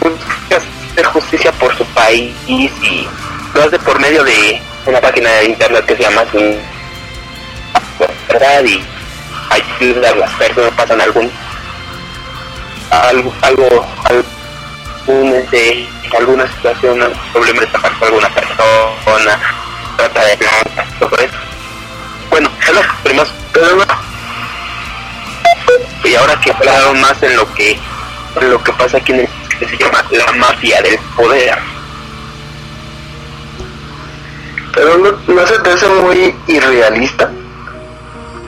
busca 0.00 0.56
hacer 0.56 1.06
justicia 1.06 1.52
por 1.52 1.76
su 1.76 1.84
país 1.86 2.34
y 2.46 2.70
lo 3.54 3.62
hace 3.62 3.78
por 3.78 3.98
medio 4.00 4.22
de 4.24 4.60
una 4.86 5.00
página 5.00 5.30
de 5.30 5.44
internet 5.46 5.84
que 5.86 5.96
se 5.96 6.02
llama 6.02 6.24
Sin 6.30 6.60
verdad 8.28 8.64
y 8.64 8.82
ayuda 9.50 10.10
a 10.10 10.14
las 10.14 10.30
personas 10.34 10.70
pasan 10.72 11.00
algún 11.00 11.30
algo 12.92 13.32
algo 13.40 13.86
algún 14.04 15.34
este, 15.34 15.88
alguna 16.16 16.46
situación 16.52 17.00
problema 17.32 17.60
de 17.60 17.66
tapar 17.68 17.92
con 17.98 18.08
alguna 18.08 18.28
persona 18.28 19.38
trata 19.96 20.24
de 20.24 20.36
blancas 20.36 20.98
todo 20.98 21.16
eso. 21.16 21.36
Bueno 22.30 22.50
son 22.64 22.74
los 22.76 22.86
primeros 23.02 23.32
pero 23.52 23.76
no. 23.76 23.84
Y 26.04 26.14
ahora 26.14 26.38
que 26.40 26.52
hablaron 26.52 27.00
más 27.00 27.22
en 27.22 27.36
lo 27.36 27.52
que 27.54 27.78
en 28.40 28.50
lo 28.50 28.62
que 28.62 28.72
pasa 28.72 28.98
aquí 28.98 29.12
en 29.12 29.20
el 29.20 29.28
que 29.58 29.68
se 29.68 29.76
llama 29.76 30.04
la 30.10 30.32
mafia 30.32 30.82
del 30.82 30.98
poder. 31.16 31.58
Pero 34.74 34.98
no, 34.98 35.12
no 35.26 35.46
se 35.46 35.58
te 35.60 35.70
hace 35.70 35.86
muy 35.86 36.34
irrealista. 36.46 37.30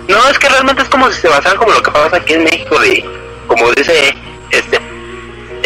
no 0.09 0.29
es 0.29 0.39
que 0.39 0.49
realmente 0.49 0.83
es 0.83 0.89
como 0.89 1.11
si 1.11 1.21
se 1.21 1.29
basaran 1.29 1.59
como 1.59 1.73
lo 1.73 1.83
que 1.83 1.91
pasa 1.91 2.17
aquí 2.17 2.35
en 2.35 2.45
México 2.45 2.79
de 2.81 3.05
como 3.47 3.71
dice 3.73 4.15
este 4.51 4.81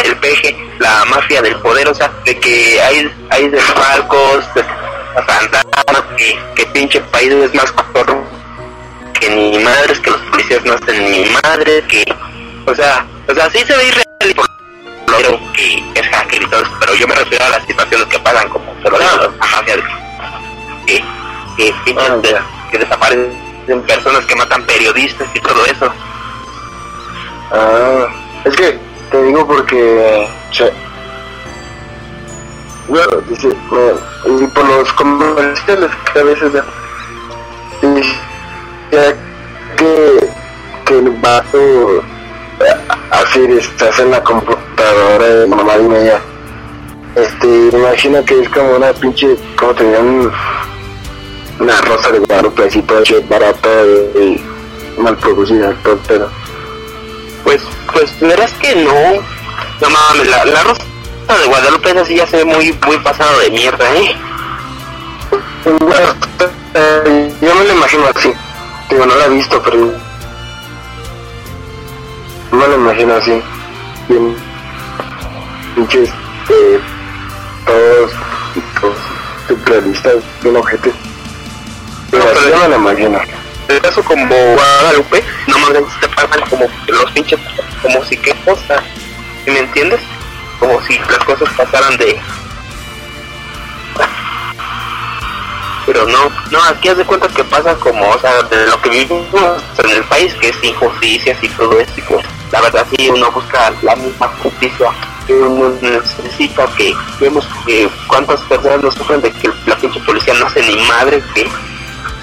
el 0.04 0.16
peje 0.16 0.56
la 0.78 1.04
mafia 1.06 1.42
del 1.42 1.56
poder 1.56 1.88
o 1.88 1.94
sea 1.94 2.10
de 2.24 2.38
que 2.38 2.80
hay 2.80 3.10
hay 3.30 3.48
desfalcos 3.48 4.44
de 4.54 4.62
fantasmas 5.26 6.02
que, 6.16 6.38
que 6.54 6.66
pinche 6.66 7.00
país 7.00 7.32
es 7.32 7.54
más 7.54 7.70
corrupto 7.72 8.24
que 9.20 9.28
ni 9.30 9.58
madres 9.58 9.98
que 10.00 10.10
los 10.10 10.20
policías 10.22 10.64
no 10.64 10.74
hacen 10.74 11.10
ni 11.10 11.24
madres 11.42 11.84
que 11.88 12.04
o 12.66 12.74
sea 12.74 13.04
o 13.28 13.34
sea 13.34 13.50
sí 13.50 13.58
se 13.66 13.76
ve 13.76 13.84
irreal 13.88 14.06
y 14.30 14.34
por 14.34 14.48
lo 15.22 15.52
que 15.52 15.82
es 15.94 16.06
hacker 16.08 16.42
y 16.42 16.46
todo 16.46 16.62
eso, 16.62 16.70
pero 16.78 16.94
yo 16.94 17.08
me 17.08 17.14
refiero 17.16 17.44
a 17.44 17.48
las 17.48 17.66
situaciones 17.66 18.06
que 18.08 18.18
pasan 18.20 18.48
como 18.50 18.72
se 18.82 18.90
lo 18.90 18.98
digo, 18.98 19.10
la 19.16 19.28
mafia 19.46 19.74
que 20.86 21.02
que, 21.56 21.74
pinches 21.84 22.22
de- 22.22 22.40
que 22.70 22.78
desaparecen 22.78 23.82
personas 23.86 24.24
que 24.26 24.36
matan 24.36 24.64
periodistas 24.64 25.26
y 25.34 25.40
todo 25.40 25.64
eso. 25.66 25.92
Ah, 27.50 28.06
es 28.44 28.56
que 28.56 28.78
te 29.10 29.22
digo 29.22 29.46
porque. 29.46 30.28
che, 30.50 30.72
dice, 33.28 33.48
me- 33.70 34.42
y 34.44 34.46
por 34.48 34.64
los 34.64 34.92
comerciales 34.94 35.90
que 36.12 36.18
a 36.18 36.22
veces 36.22 36.52
veo, 36.52 36.64
dice 37.82 39.16
que, 39.76 40.28
que 40.86 40.98
el 40.98 41.10
vato 41.10 41.58
eh, 41.98 42.76
así 43.10 43.44
estás 43.52 43.98
en 43.98 44.10
la 44.10 44.22
computadora 44.22 45.26
de 45.26 45.46
mamá 45.46 45.76
y 45.78 45.82
media. 45.82 46.20
Este, 47.14 47.76
imagino 47.76 48.24
que 48.24 48.40
es 48.40 48.48
como 48.50 48.76
una 48.76 48.92
pinche, 48.92 49.36
como 49.56 49.74
tenían 49.74 50.30
una 51.58 51.80
rosa 51.82 52.10
de 52.12 52.20
Guadalupe 52.20 52.64
así 52.66 52.80
toda 52.82 53.02
barata 53.28 53.68
y 54.14 54.40
mal 54.98 55.16
producida, 55.16 55.72
todo 55.82 55.94
el 55.94 55.98
pedo. 56.00 56.30
Pues, 57.92 58.10
pues 58.18 58.20
verás 58.20 58.52
que 58.54 58.74
no. 58.76 58.92
No 59.80 59.90
mames, 59.90 60.26
la, 60.28 60.44
la 60.44 60.62
rosa 60.64 60.82
de 61.40 61.46
Guadalupe 61.46 61.90
esa 61.90 62.04
sí 62.04 62.16
ya 62.16 62.26
se 62.26 62.38
ve 62.38 62.44
muy, 62.44 62.72
muy 62.86 62.96
pasado 62.98 63.38
de 63.40 63.50
mierda, 63.50 63.84
eh. 63.96 64.16
Eh, 66.74 67.32
yo 67.40 67.54
me 67.54 67.64
lo 67.64 67.72
imagino 67.74 68.04
así. 68.14 68.32
Digo, 68.90 69.04
no 69.06 69.14
la 69.14 69.26
he 69.26 69.30
visto, 69.30 69.60
pero 69.62 69.92
me 72.52 72.66
lo 72.68 72.74
imagino 72.76 73.14
así. 73.14 73.42
Bien, 74.08 74.36
pinches, 75.74 76.08
eh, 76.48 76.80
todos, 77.66 78.10
todos 78.80 78.96
surrealistas, 79.48 80.14
bien 80.42 80.56
ojetes. 80.56 80.94
Pero 82.10 82.24
No, 82.24 82.30
así 82.30 82.40
pero- 82.44 82.56
yo 82.56 82.62
me 82.62 82.68
lo 82.68 82.76
imagino. 82.76 83.18
En 83.68 83.80
caso 83.80 84.02
como 84.02 84.26
Guadalupe, 84.26 85.22
no 85.46 85.58
mames, 85.58 85.82
te 86.00 86.08
pasan 86.08 86.40
como 86.48 86.66
los 86.86 87.10
pinches, 87.12 87.38
como 87.82 88.02
si 88.04 88.16
qué 88.16 88.34
cosa, 88.44 88.82
¿sí 89.44 89.50
me 89.50 89.58
entiendes? 89.58 90.00
Como 90.58 90.80
si 90.82 90.98
las 90.98 91.18
cosas 91.18 91.48
pasaran 91.54 91.96
de... 91.98 92.18
Pero 95.84 96.06
no, 96.06 96.30
no, 96.50 96.62
aquí 96.64 96.88
haz 96.88 96.96
de 96.98 97.04
cuenta 97.04 97.28
que 97.28 97.44
pasa 97.44 97.74
como, 97.76 98.08
o 98.08 98.18
sea, 98.18 98.42
de 98.42 98.66
lo 98.66 98.80
que 98.80 98.90
vivimos 98.90 99.62
en 99.84 99.90
el 99.90 100.04
país, 100.04 100.34
que 100.34 100.48
es 100.48 100.56
injusticias 100.62 101.42
y 101.42 101.48
todo 101.50 101.78
eso, 101.78 101.92
y 101.96 102.02
pues 102.02 102.26
la 102.52 102.60
verdad 102.62 102.86
sí 102.90 103.08
uno 103.10 103.30
busca 103.30 103.72
la 103.82 103.96
misma 103.96 104.28
justicia 104.42 104.90
que 105.26 105.34
uno 105.34 105.74
necesita, 105.82 106.66
que 106.76 106.94
vemos 107.20 107.46
que 107.66 107.88
cuántas 108.06 108.40
personas 108.42 108.82
nos 108.82 108.94
sufren 108.94 109.20
de 109.20 109.30
que 109.30 109.50
la 109.66 109.76
pinche 109.76 110.00
policía 110.00 110.34
no 110.34 110.46
hace 110.46 110.62
ni 110.62 110.76
madre, 110.86 111.22
que 111.34 111.46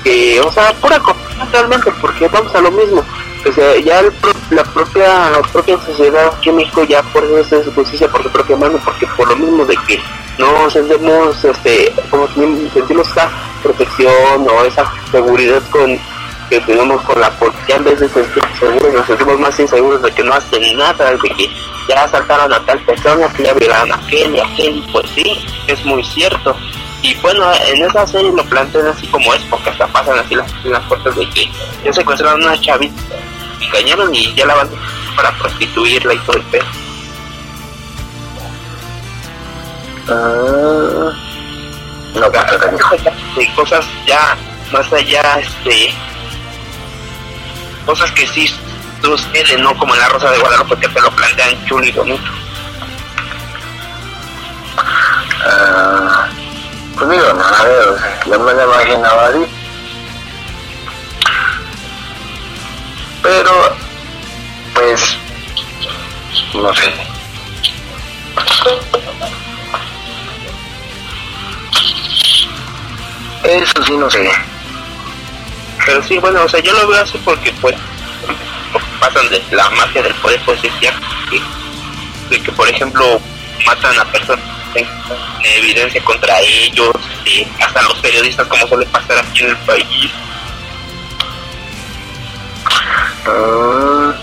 que, 0.06 0.40
o 0.40 0.52
sea, 0.52 0.72
pura 0.74 1.00
corrupción 1.00 1.52
realmente, 1.52 1.92
porque 2.00 2.28
vamos 2.28 2.54
a 2.54 2.62
lo 2.62 2.72
mismo. 2.72 3.04
O 3.48 3.52
sea, 3.52 3.76
ya 3.80 4.02
la 4.52 4.64
propia 4.64 5.32
la 5.32 5.42
propia 5.52 5.78
sociedad 5.80 6.28
aquí 6.28 6.50
en 6.50 6.58
México 6.58 6.84
ya 6.84 7.02
por 7.04 7.24
eso 7.24 7.58
es 7.58 7.68
justicia 7.74 8.08
por 8.08 8.22
su 8.22 8.30
propia 8.30 8.56
mano, 8.56 8.80
porque 8.86 9.08
por 9.18 9.28
lo 9.28 9.36
mismo 9.36 9.66
de 9.66 9.76
que 9.88 10.00
no 10.38 10.70
sentimos, 10.70 11.44
este, 11.44 11.92
como 12.10 12.28
sentimos 12.28 13.10
esa 13.10 13.32
protección 13.64 14.48
o 14.48 14.64
esa 14.66 14.92
seguridad 15.12 15.62
con 15.72 16.00
que 16.50 16.60
tenemos 16.62 17.02
con 17.02 17.20
la 17.20 17.32
policía, 17.32 17.78
en 17.78 17.84
vez 17.84 18.00
de 18.00 18.08
nos 18.94 19.08
sentimos 19.08 19.40
más 19.40 19.60
inseguros 19.60 20.02
de 20.04 20.12
que 20.12 20.24
no 20.24 20.34
hacen 20.34 20.78
nada, 20.78 21.12
de 21.12 21.30
que 21.30 21.50
ya 21.90 22.04
asaltaron 22.04 22.54
a 22.54 22.64
tal 22.64 22.80
persona, 22.82 23.28
que 23.34 23.44
ya 23.44 23.54
violaron 23.54 23.92
a 23.92 23.96
aquel 23.96 24.36
y 24.36 24.40
a 24.40 24.46
aquel, 24.46 24.84
pues 24.92 25.10
sí, 25.16 25.46
es 25.68 25.84
muy 25.86 26.04
cierto. 26.04 26.56
Y 27.06 27.14
bueno, 27.22 27.54
en 27.68 27.84
esa 27.84 28.08
serie 28.08 28.32
lo 28.32 28.44
plantean 28.46 28.88
así 28.88 29.06
como 29.06 29.32
es, 29.36 29.44
porque 29.44 29.70
hasta 29.70 29.86
pasan 29.86 30.18
así 30.18 30.34
las, 30.34 30.52
las 30.66 30.84
puertas 30.86 31.16
de 31.16 31.30
que 31.30 31.48
ya 31.84 31.94
secuestraron 31.94 32.42
a 32.42 32.48
una 32.48 32.60
chavita, 32.60 33.00
engañaron 33.62 34.16
y 34.16 34.34
ya 34.34 34.48
la 34.48 34.56
van 34.56 34.70
para 35.16 35.32
prostituirla 35.38 36.16
y 36.16 36.20
todo 36.20 36.38
el 36.38 36.44
pedo. 36.46 36.66
Ah, 40.10 41.12
no 42.16 42.30
de 43.36 43.54
cosas 43.54 43.86
ya 44.08 44.36
más 44.72 44.92
allá 44.92 45.40
este 45.40 45.94
cosas 47.86 48.12
que 48.14 48.26
sí 48.26 48.52
suceden 49.04 49.62
no 49.62 49.78
como 49.78 49.94
en 49.94 50.00
la 50.00 50.10
rosa 50.10 50.32
de 50.32 50.40
Guadalupe 50.40 50.78
que 50.78 50.88
te 50.88 51.02
lo 51.02 51.12
plantean 51.12 51.66
chulo 51.66 51.86
y 51.86 51.92
bonito 51.92 52.32
Ah, 55.48 56.30
pues 56.98 57.10
digo, 57.10 57.34
nada, 57.34 57.92
o 57.92 57.98
sea, 57.98 58.20
yo 58.26 58.40
me 58.40 58.54
lo 58.54 58.64
imaginaba 58.64 59.28
así. 59.28 59.46
Pero, 63.22 63.76
pues, 64.74 65.18
no 66.54 66.74
sé. 66.74 66.94
Eso 73.44 73.84
sí, 73.84 73.98
no 73.98 74.10
sé. 74.10 74.28
pero 75.86 76.02
sí 76.04 76.18
bueno 76.18 76.44
o 76.44 76.50
sea 76.50 76.60
yo 76.62 76.74
lo 76.74 76.88
veo 76.88 77.02
así 77.02 77.18
porque 77.24 77.54
pues 77.62 77.76
pasan 79.00 79.30
de 79.30 79.44
la 79.52 79.70
magia 79.70 80.02
del 80.02 80.16
poder 80.16 80.42
pues 80.46 80.60
es 80.64 80.72
de 82.30 82.42
que 82.42 82.52
por 82.54 82.68
ejemplo 82.68 83.22
matan 83.68 84.00
a 84.00 84.06
personas 84.06 84.55
en 84.80 85.64
evidencia 85.64 86.04
contra 86.04 86.40
ellos 86.40 86.92
hasta 87.60 87.82
los 87.84 87.96
periodistas 88.00 88.48
como 88.48 88.68
suele 88.68 88.86
pasar 88.88 89.18
aquí 89.18 89.44
en 89.44 89.50
el 89.50 89.58
país 89.58 90.12
Ah, 93.28 94.14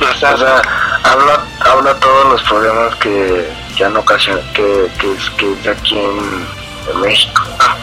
o 0.00 0.14
sea, 0.18 0.34
o 0.34 0.38
sea, 0.38 0.62
habla, 1.04 1.44
habla 1.60 1.98
todos 2.00 2.32
los 2.32 2.42
problemas 2.42 2.94
que, 2.96 3.50
que 3.76 3.84
han 3.84 3.96
ocasionado, 3.96 4.44
que, 4.52 4.90
que, 4.98 5.12
es, 5.12 5.30
que 5.30 5.52
es 5.52 5.66
aquí 5.66 5.98
en, 5.98 6.46
en 6.92 7.00
México. 7.00 7.42
Ah. 7.60 7.76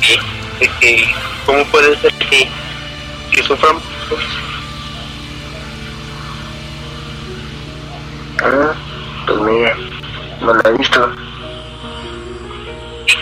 que, 0.00 0.20
de 0.60 0.70
que 0.78 1.14
cómo 1.44 1.64
puede 1.66 1.98
ser 2.00 2.12
que, 2.14 2.48
que 3.32 3.42
sufran 3.42 3.78
Ah, 8.40 8.72
pues 9.28 9.40
mira, 9.40 9.76
no 10.40 10.54
la 10.54 10.68
he 10.68 10.72
visto. 10.78 11.00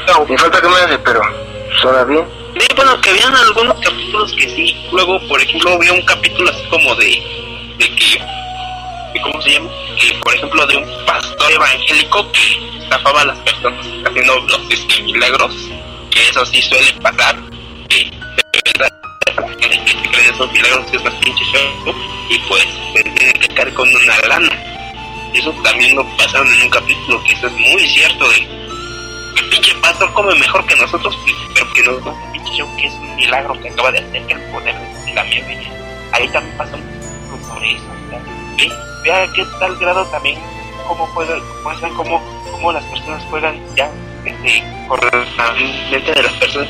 no, 0.08 0.24
Me 0.28 0.38
falta 0.38 0.60
que 0.60 0.68
me 0.68 0.76
hace, 0.76 0.98
pero 0.98 1.20
suena 1.80 2.04
bien. 2.04 2.24
sí, 2.58 2.66
bueno 2.76 3.00
que 3.00 3.10
habían 3.10 3.34
algunos 3.34 3.78
capítulos 3.80 4.32
que 4.32 4.48
sí 4.48 4.88
luego 4.92 5.20
por 5.28 5.40
ejemplo 5.40 5.72
había 5.72 5.92
un 5.92 6.02
capítulo 6.02 6.50
así 6.50 6.64
como 6.68 6.94
de 6.96 7.06
de 7.78 7.96
que 7.96 8.22
¿cómo 9.22 9.40
se 9.42 9.50
llama? 9.50 9.70
Que, 9.98 10.14
por 10.22 10.34
ejemplo, 10.34 10.66
de 10.66 10.76
un 10.76 11.06
pastor 11.06 11.52
evangélico 11.52 12.30
que 12.32 12.78
estafaba 12.82 13.22
a 13.22 13.24
las 13.26 13.38
personas 13.38 13.86
haciendo 14.04 14.40
los 14.40 14.60
este, 14.70 15.02
milagros, 15.02 15.54
que 16.10 16.28
eso 16.28 16.44
sí 16.46 16.60
suele 16.62 16.92
pasar, 17.02 17.36
que 17.88 18.04
de 18.04 18.72
verdad 18.72 18.92
que 19.58 19.68
se 19.68 20.08
creen 20.10 20.34
esos 20.34 20.52
milagros 20.52 20.86
que 20.90 20.96
es 20.98 21.04
más 21.04 21.14
pinche 21.14 21.44
show, 21.46 21.94
y 22.30 22.38
pues 22.40 22.62
se 22.94 23.02
tienen 23.02 23.32
que 23.40 23.48
caer 23.54 23.74
con 23.74 23.88
una 23.88 24.18
lana. 24.28 24.65
Eso 25.36 25.52
también 25.62 25.94
lo 25.94 26.04
pasaron 26.16 26.50
en 26.52 26.62
un 26.62 26.70
capítulo 26.70 27.22
que 27.24 27.32
eso 27.32 27.46
es 27.46 27.52
muy 27.52 27.86
cierto 27.88 28.28
de 28.30 28.36
que 29.34 29.42
pinche 29.50 29.74
pastor 29.76 30.12
come 30.14 30.34
mejor 30.34 30.64
que 30.66 30.76
nosotros, 30.76 31.16
pero 31.54 32.02
que 32.02 32.08
un 32.08 32.32
pinche 32.32 32.52
show 32.54 32.76
que 32.76 32.86
es 32.86 32.94
un 32.94 33.16
milagro 33.16 33.60
que 33.60 33.68
acaba 33.68 33.92
de 33.92 33.98
hacer 33.98 34.26
que 34.26 34.32
el 34.32 34.40
poder 34.50 34.74
de 35.04 35.14
la 35.14 35.24
miel 35.24 35.44
ahí 36.12 36.28
también 36.28 36.56
poco 36.56 37.46
sobre 37.46 37.72
eso. 37.72 37.84
¿Ve? 38.56 38.72
Vea 39.04 39.26
qué 39.34 39.44
tal 39.60 39.76
grado 39.76 40.06
también 40.06 40.38
cómo 40.88 41.06
juegan, 41.08 41.40
muestran 41.62 41.94
cómo, 41.94 42.22
cómo 42.50 42.72
las 42.72 42.84
personas 42.84 43.22
juegan 43.28 43.60
ya 43.76 43.90
este, 44.24 44.62
con 44.88 44.98
la 45.00 45.52
mente 45.90 46.12
de 46.12 46.22
las 46.22 46.32
personas 46.34 46.68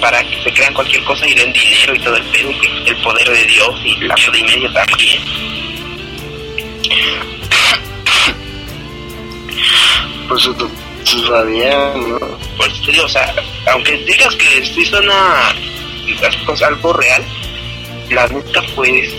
para 0.00 0.22
que 0.24 0.42
se 0.42 0.52
crean 0.52 0.74
cualquier 0.74 1.04
cosa 1.04 1.26
y 1.26 1.34
den 1.34 1.52
dinero 1.52 1.94
y 1.94 1.98
todo 2.00 2.16
el 2.16 2.24
pedo, 2.24 2.50
el 2.86 2.96
poder 3.02 3.28
de 3.28 3.44
Dios 3.44 3.80
y 3.84 3.96
la 4.00 4.14
vida 4.14 4.38
y 4.38 4.42
medio 4.44 4.72
también. 4.72 5.73
Pues 10.28 10.48
todavía, 11.26 11.92
¿no? 11.96 12.18
Por 12.56 12.66
eso 12.68 12.82
te 12.84 12.92
digo, 12.92 13.04
o 13.04 13.08
sea, 13.08 13.34
aunque 13.72 13.96
digas 13.98 14.34
que 14.36 14.64
sí 14.64 14.84
suena 14.86 15.54
cosas 16.46 16.68
algo 16.68 16.92
real, 16.94 17.22
la 18.10 18.26
neta 18.28 18.62
pues 18.74 19.12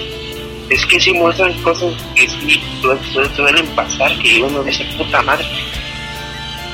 es 0.69 0.85
que 0.87 0.99
sí 0.99 1.13
muestran 1.13 1.53
cosas 1.61 1.93
que 2.15 2.27
sí 2.27 2.61
su- 2.81 2.97
su- 3.13 3.35
suelen 3.35 3.67
pasar 3.75 4.17
que 4.19 4.41
uno 4.41 4.63
dice 4.63 4.83
puta 4.97 5.21
madre. 5.21 5.45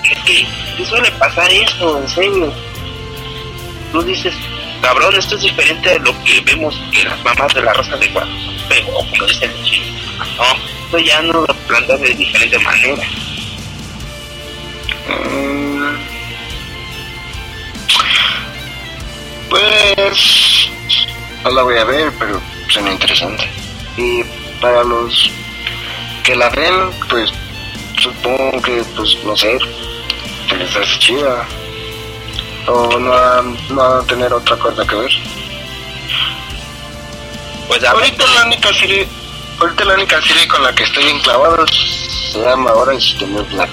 Es 0.09 0.17
que 0.23 0.45
sí 0.77 0.85
suele 0.85 1.11
pasar 1.11 1.51
eso, 1.51 2.01
en 2.01 2.07
serio. 2.09 2.53
Tú 3.91 4.01
dices, 4.03 4.33
cabrón, 4.81 5.13
esto 5.17 5.35
es 5.35 5.41
diferente 5.41 5.89
de 5.89 5.99
lo 5.99 6.23
que 6.23 6.39
vemos 6.41 6.79
que 6.93 7.03
las 7.03 7.21
mamás 7.23 7.53
de 7.53 7.61
la 7.61 7.73
Rosa 7.73 7.97
de 7.97 8.07
Guadalupe 8.07 8.60
o 8.87 8.97
como 8.97 9.25
dicen 9.25 9.51
los 9.51 9.71
chinos. 9.71 10.01
No, 10.37 10.45
esto 10.85 10.97
ya 10.99 11.21
no 11.21 11.33
lo 11.33 11.47
plantean 11.67 12.01
de 12.01 12.13
diferente 12.13 12.59
manera. 12.59 13.03
Mm. 15.07 15.95
Pues 19.49 20.69
no 21.43 21.49
la 21.51 21.63
voy 21.63 21.77
a 21.77 21.83
ver, 21.83 22.11
pero 22.17 22.41
suena 22.69 22.91
interesante. 22.91 23.49
Y 23.97 24.23
para 24.61 24.83
los 24.83 25.31
que 26.23 26.35
la 26.35 26.49
ven, 26.49 26.73
pues 27.09 27.31
supongo 27.97 28.61
que, 28.61 28.83
pues 28.95 29.17
no 29.25 29.35
sé, 29.35 29.57
se 30.49 30.55
les 30.55 30.99
chida. 30.99 31.47
O 32.67 32.99
no 32.99 33.41
no 33.71 33.81
a 33.81 34.05
tener 34.05 34.31
otra 34.31 34.55
cosa 34.57 34.85
que 34.85 34.95
ver. 34.95 35.11
Pues 37.67 37.83
Ahorita 37.83 38.25
la 38.35 38.45
única 38.45 38.73
serie, 38.73 39.07
ahorita 39.59 39.85
la 39.85 39.93
única 39.93 40.21
serie 40.21 40.47
con 40.47 40.63
la 40.63 40.73
que 40.73 40.83
estoy 40.83 41.05
enclavado 41.05 41.65
se 42.31 42.39
llama 42.41 42.71
Orange 42.73 43.17
the 43.19 43.27
New 43.27 43.45
Black. 43.45 43.69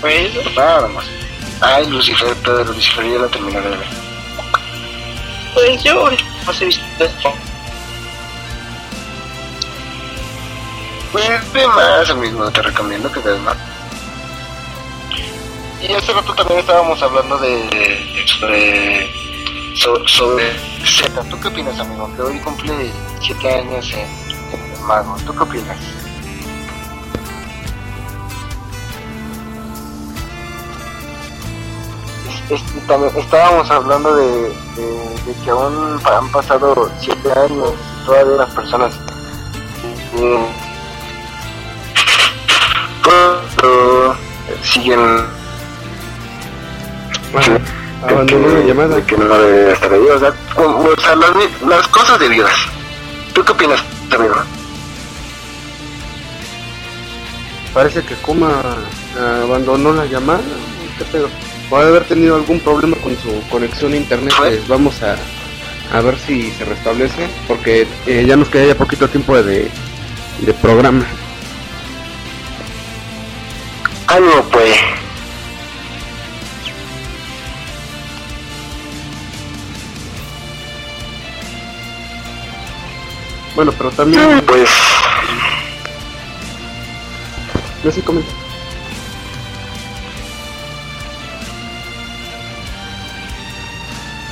pues, 0.00 0.30
Nada 0.56 0.88
más. 0.88 1.04
Ay, 1.60 1.86
Lucifer, 1.86 2.34
pero 2.44 2.64
Lucifer 2.64 3.04
ya 3.10 3.18
la 3.18 3.28
terminé 3.28 3.60
de 3.60 3.68
ver. 3.70 3.86
pues 5.54 5.82
yo 5.82 6.08
no 6.46 6.52
sé 6.52 6.66
visto 6.66 6.82
esto. 7.00 7.32
Pues 11.12 11.52
de 11.52 11.66
más, 11.68 12.10
amigo, 12.10 12.50
te 12.50 12.62
recomiendo 12.62 13.10
que 13.10 13.20
veas 13.20 13.40
más. 13.40 13.56
Y 15.80 15.92
hace 15.92 16.12
rato 16.12 16.34
también 16.34 16.60
estábamos 16.60 17.00
hablando 17.02 17.38
de 17.38 18.24
sobre 18.26 19.10
so- 19.74 20.06
sobre 20.06 20.52
Z. 20.84 21.22
¿Tú 21.30 21.38
qué 21.40 21.48
opinas, 21.48 21.78
amigo? 21.78 22.10
Que 22.16 22.22
hoy 22.22 22.38
cumple 22.40 22.92
7 23.20 23.54
años 23.54 23.92
en, 23.92 24.58
en 24.58 24.72
el 24.72 24.80
mago. 24.82 25.16
¿Tú 25.26 25.34
qué 25.34 25.42
opinas? 25.42 25.76
Es- 32.50 32.60
es- 32.60 32.86
también 32.86 33.12
estábamos 33.16 33.70
hablando 33.70 34.14
de, 34.16 34.26
de- 34.26 35.18
de 35.26 35.34
que 35.44 35.50
aún 35.50 36.00
han 36.04 36.28
pasado 36.30 36.90
7 37.00 37.32
años 37.32 37.72
y 38.02 38.06
todavía 38.06 38.36
las 38.36 38.50
personas 38.54 38.92
eh, 40.16 40.46
siguen 44.62 45.00
Bueno, 47.32 47.58
abandonó 48.06 48.48
la 48.48 48.60
llamada. 48.60 48.96
de 48.96 49.04
que 49.04 49.16
no 49.16 49.24
debe 49.38 49.72
estar 49.72 49.92
ahí, 49.92 50.06
o 50.06 50.18
sea, 50.18 50.32
o 50.58 51.00
sea, 51.00 51.14
las, 51.16 51.30
las 51.66 51.88
cosas 51.88 52.18
de 52.18 52.28
Dios. 52.28 52.50
¿Tú 53.32 53.44
qué 53.44 53.52
opinas, 53.52 53.82
amigo? 54.10 54.34
Parece 57.72 58.02
que 58.02 58.14
Kuma 58.16 58.62
ah, 59.18 59.40
abandonó 59.44 59.92
la 59.92 60.06
llamada. 60.06 60.40
¿Qué 60.96 61.04
pedo? 61.04 61.28
Puede 61.70 61.88
haber 61.88 62.04
tenido 62.04 62.34
algún 62.36 62.60
problema 62.60 62.96
con 62.96 63.16
su 63.18 63.40
conexión 63.50 63.92
a 63.92 63.96
internet. 63.96 64.34
Pues 64.36 64.66
vamos 64.66 65.00
a, 65.02 65.16
a 65.96 66.00
ver 66.00 66.18
si 66.18 66.50
se 66.52 66.64
restablece. 66.64 67.28
Porque 67.46 67.86
eh, 68.06 68.24
ya 68.26 68.36
nos 68.36 68.48
queda 68.48 68.66
ya 68.66 68.74
poquito 68.74 69.08
tiempo 69.08 69.40
de, 69.40 69.70
de 70.40 70.54
programa. 70.54 71.04
Ánimo, 74.08 74.42
pues. 74.50 74.76
Bueno, 83.58 83.72
pero 83.76 83.90
también. 83.90 84.40
Pues, 84.46 84.70
No 87.82 87.90
sé, 87.90 88.00
comenta. 88.02 88.30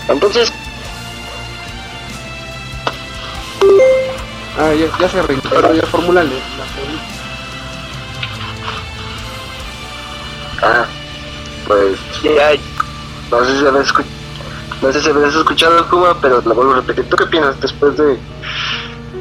entonces, 0.09 0.53
Ah, 4.59 4.73
ya, 4.73 4.87
ya 4.99 5.09
se 5.09 5.21
reintegró, 5.23 5.75
ya 5.75 5.83
la 6.57 6.65
pregunta. 6.73 7.03
ah, 10.63 10.87
pues, 11.67 11.99
Ya, 12.23 12.53
no 13.31 13.45
sé 13.45 13.59
si 13.59 13.67
habías, 13.67 13.87
escu- 13.93 14.05
no 14.81 14.93
sé 14.93 15.03
si 15.03 15.11
habías 15.11 15.35
escuchado 15.35 15.79
el 15.79 15.85
Kuma, 15.87 16.17
pero 16.23 16.41
la 16.47 16.55
vuelvo 16.55 16.73
a 16.73 16.77
repetir. 16.77 17.05
¿Tú 17.11 17.17
qué 17.17 17.27
piensas 17.27 17.61
después 17.61 17.99
de, 17.99 18.17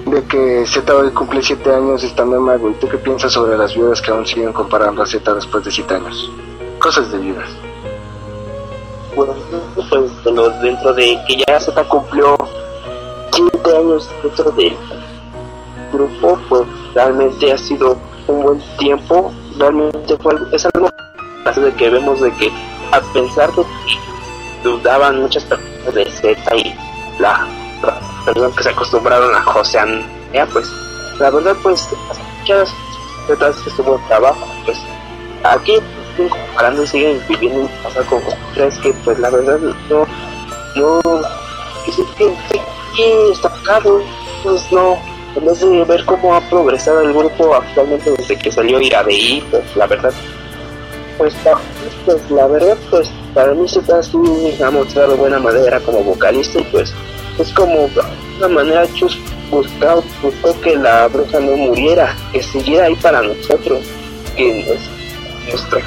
de 0.05 0.23
que 0.25 0.65
Z 0.67 0.93
hoy 0.95 1.09
cumple 1.11 1.41
7 1.41 1.73
años 1.73 2.03
estando 2.03 2.35
en 2.37 2.43
mago? 2.43 2.69
¿Y 2.69 2.73
tú 2.75 2.87
qué 2.87 2.97
piensas 2.97 3.31
sobre 3.33 3.57
las 3.57 3.73
viudas 3.75 4.01
que 4.01 4.11
aún 4.11 4.25
siguen 4.25 4.53
comparando 4.53 5.01
a 5.01 5.05
Z 5.05 5.33
después 5.33 5.63
de 5.65 5.71
7 5.71 5.95
años? 5.95 6.29
Cosas 6.79 7.11
de 7.11 7.17
viudas. 7.19 7.49
bueno, 9.15 9.33
pues 9.89 10.11
los- 10.25 10.61
dentro 10.61 10.93
de 10.93 11.17
que 11.27 11.37
ya 11.47 11.59
Z 11.59 11.83
cumplió 11.87 12.35
7 13.33 13.77
años 13.77 14.09
dentro 14.21 14.51
del 14.51 14.75
grupo, 15.93 16.37
pues 16.49 16.63
realmente 16.93 17.51
ha 17.53 17.57
sido 17.57 17.97
un 18.27 18.43
buen 18.43 18.61
tiempo. 18.77 19.33
Realmente 19.57 20.17
fue 20.17 20.33
es 20.51 20.67
algo 20.73 20.89
así 21.45 21.61
de 21.61 21.71
que 21.75 21.89
vemos 21.89 22.19
de 22.19 22.29
que 22.33 22.51
a 22.91 22.99
pesar 23.13 23.49
de 23.53 23.63
que 23.63 24.67
dudaban 24.69 25.21
muchas 25.21 25.43
personas 25.45 25.93
de 25.93 26.05
Z 26.11 26.55
y 26.57 26.75
la, 27.19 27.47
la 27.86 28.23
personas 28.25 28.55
que 28.55 28.63
se 28.63 28.69
acostumbraron 28.69 29.36
a 29.36 29.41
Joseanea, 29.41 30.47
pues 30.51 30.67
la 31.19 31.29
verdad 31.29 31.55
pues 31.61 31.88
muchas 32.39 32.73
otras 33.31 33.55
que 33.57 33.69
estuvo 33.69 33.99
trabajo, 34.07 34.45
pues 34.65 34.77
aquí 35.43 35.77
siguen 36.15 36.29
comparando 36.29 36.83
y 36.83 36.88
siguen 36.88 37.21
viviendo 37.27 37.61
un 37.61 37.67
pasado 37.83 38.05
con 38.05 38.21
crees 38.53 38.77
que 38.79 38.93
pues 39.03 39.19
la 39.19 39.29
verdad 39.29 39.59
no 39.89 40.05
no 40.75 41.01
que 41.86 41.91
sí, 41.91 42.05
está 43.31 43.49
claro 43.63 44.01
pues 44.43 44.71
no 44.71 44.97
en 45.36 45.45
vez 45.45 45.59
de 45.59 45.83
ver 45.83 46.05
cómo 46.05 46.33
ha 46.33 46.41
progresado 46.41 47.01
el 47.01 47.13
grupo 47.13 47.55
actualmente 47.55 48.11
desde 48.11 48.38
que 48.38 48.51
salió 48.51 48.79
Iradeí 48.79 49.45
pues 49.51 49.75
la 49.75 49.88
verdad 49.88 50.13
pues, 51.17 51.33
pues 52.05 52.31
la 52.31 52.47
verdad 52.47 52.77
pues 52.89 53.09
para 53.33 53.53
mí 53.53 53.67
se 53.67 53.81
ha 54.63 54.71
mostrado 54.71 55.17
buena 55.17 55.39
madera 55.39 55.79
como 55.81 56.03
vocalista 56.03 56.59
y 56.59 56.63
pues 56.65 56.93
es 57.39 57.51
como 57.53 57.89
una 58.38 58.47
manera 58.47 58.86
chus 58.93 59.17
buscado 59.49 60.03
buscó 60.21 60.59
que 60.61 60.75
la 60.75 61.07
bruja 61.07 61.39
no 61.39 61.55
muriera 61.55 62.15
que 62.31 62.41
siguiera 62.41 62.86
ahí 62.86 62.95
para 62.95 63.21
nosotros 63.21 63.79
que 64.36 64.65
nos 64.67 65.47
nuestro 65.47 65.79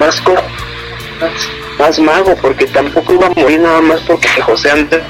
más, 0.00 0.20
co- 0.20 0.34
más, 0.34 1.32
más 1.78 1.98
mago, 1.98 2.36
porque 2.42 2.66
tampoco 2.66 3.14
iba 3.14 3.26
a 3.26 3.30
morir 3.40 3.60
nada 3.60 3.80
más 3.80 4.00
porque 4.00 4.28
José 4.42 4.70
Andrés 4.70 5.02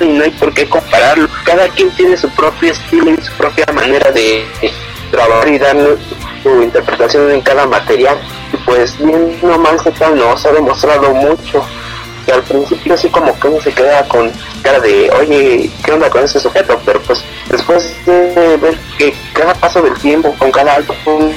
no 0.00 0.22
hay 0.24 0.30
por 0.30 0.54
qué 0.54 0.66
compararlo. 0.66 1.28
Cada 1.44 1.68
quien 1.68 1.90
tiene 1.90 2.16
su 2.16 2.28
propio 2.30 2.72
estilo 2.72 3.10
y 3.10 3.22
su 3.22 3.32
propia 3.34 3.66
manera 3.74 4.10
de, 4.12 4.46
trabajar 5.10 5.48
y 5.48 5.58
dar 5.58 5.76
su 6.42 6.62
interpretación 6.62 7.30
en 7.32 7.40
cada 7.42 7.66
material. 7.66 8.16
Y 8.52 8.56
pues 8.58 8.96
bien 8.98 9.38
no 9.42 9.58
mal 9.58 9.78
se 9.80 9.90
nos 10.14 10.46
ha 10.46 10.52
demostrado 10.52 11.12
mucho. 11.12 11.62
Al 12.32 12.42
principio 12.42 12.94
así 12.94 13.08
como 13.08 13.38
que 13.38 13.48
uno 13.48 13.60
se 13.60 13.72
queda 13.72 14.06
con 14.06 14.30
cara 14.62 14.78
de, 14.80 15.10
oye, 15.18 15.70
¿qué 15.84 15.92
onda 15.92 16.08
con 16.08 16.24
ese 16.24 16.38
sujeto? 16.38 16.80
Pero 16.84 17.00
pues 17.02 17.24
después 17.48 17.92
de 18.06 18.56
ver 18.56 18.78
que 18.98 19.14
cada 19.32 19.54
paso 19.54 19.82
del 19.82 19.94
tiempo, 19.98 20.34
con 20.38 20.50
cada 20.52 20.74
álbum, 20.74 21.32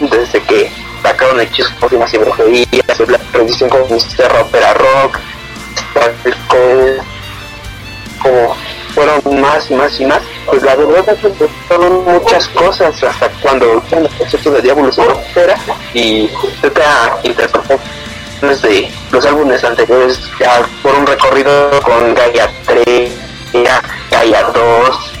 desde 0.00 0.42
que 0.42 0.70
sacaron 1.02 1.40
hechizos, 1.40 1.72
pócimas 1.74 2.12
y 2.14 2.18
brujerías, 2.18 3.00
la 3.08 3.18
transición 3.32 3.70
con 3.70 3.82
Mr. 3.82 4.40
Opera 4.40 4.74
Rock, 4.74 5.18
como 8.22 8.56
fueron 8.94 9.40
más 9.40 9.70
y 9.70 9.74
más 9.74 10.00
y 10.00 10.04
más, 10.04 10.20
pues 10.46 10.62
la 10.62 10.74
verdad 10.74 11.08
es 11.08 11.20
que 11.20 11.48
fueron 11.68 12.04
muchas 12.04 12.48
cosas 12.48 13.02
hasta 13.02 13.28
cuando 13.42 13.72
el 13.72 14.08
concepto 14.18 14.50
de 14.50 14.62
Diablo 14.62 14.92
se 14.92 15.02
y 15.94 16.28
trata 16.60 17.60
de 18.40 18.90
los 19.12 19.26
álbumes 19.26 19.62
anteriores 19.62 20.18
ya 20.38 20.62
por 20.82 20.94
un 20.94 21.06
recorrido 21.06 21.70
con 21.82 22.14
Gaia 22.14 22.50
3, 22.66 23.12
Gaia 24.10 24.42
2, 24.44 25.12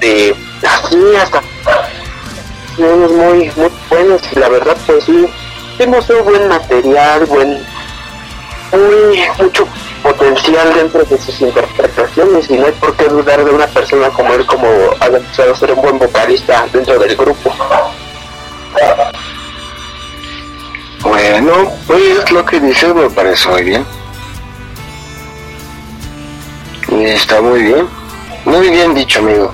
de 0.00 0.36
así 0.68 0.98
hasta 1.16 1.42
muy 2.76 3.50
muy 3.56 3.70
buenos 3.88 4.20
y 4.30 4.38
la 4.38 4.48
verdad 4.50 4.76
pues 4.86 5.04
sí 5.04 5.26
tenemos 5.78 6.08
un 6.10 6.24
buen 6.24 6.48
material, 6.48 7.24
buen 7.24 7.66
muy 8.72 9.22
mucho 9.38 9.66
potencial 10.02 10.74
dentro 10.74 11.02
de 11.04 11.18
sus 11.18 11.40
interpretaciones 11.40 12.50
y 12.50 12.58
no 12.58 12.66
hay 12.66 12.72
por 12.72 12.94
qué 12.96 13.04
dudar 13.08 13.42
de 13.42 13.50
una 13.50 13.66
persona 13.68 14.10
como 14.10 14.34
él 14.34 14.44
como 14.44 14.68
ha 15.00 15.08
demostrado 15.08 15.54
ser 15.56 15.72
un 15.72 15.82
buen 15.82 15.98
vocalista 15.98 16.66
dentro 16.72 16.98
del 16.98 17.16
grupo. 17.16 17.54
Bueno, 21.02 21.52
pues 21.86 22.30
lo 22.30 22.44
que 22.44 22.60
dices 22.60 22.94
me 22.94 23.08
parece 23.10 23.48
muy 23.48 23.62
bien. 23.62 23.84
Está 26.90 27.40
muy 27.40 27.62
bien. 27.62 27.88
Muy 28.44 28.68
bien 28.70 28.94
dicho, 28.94 29.20
amigo. 29.20 29.52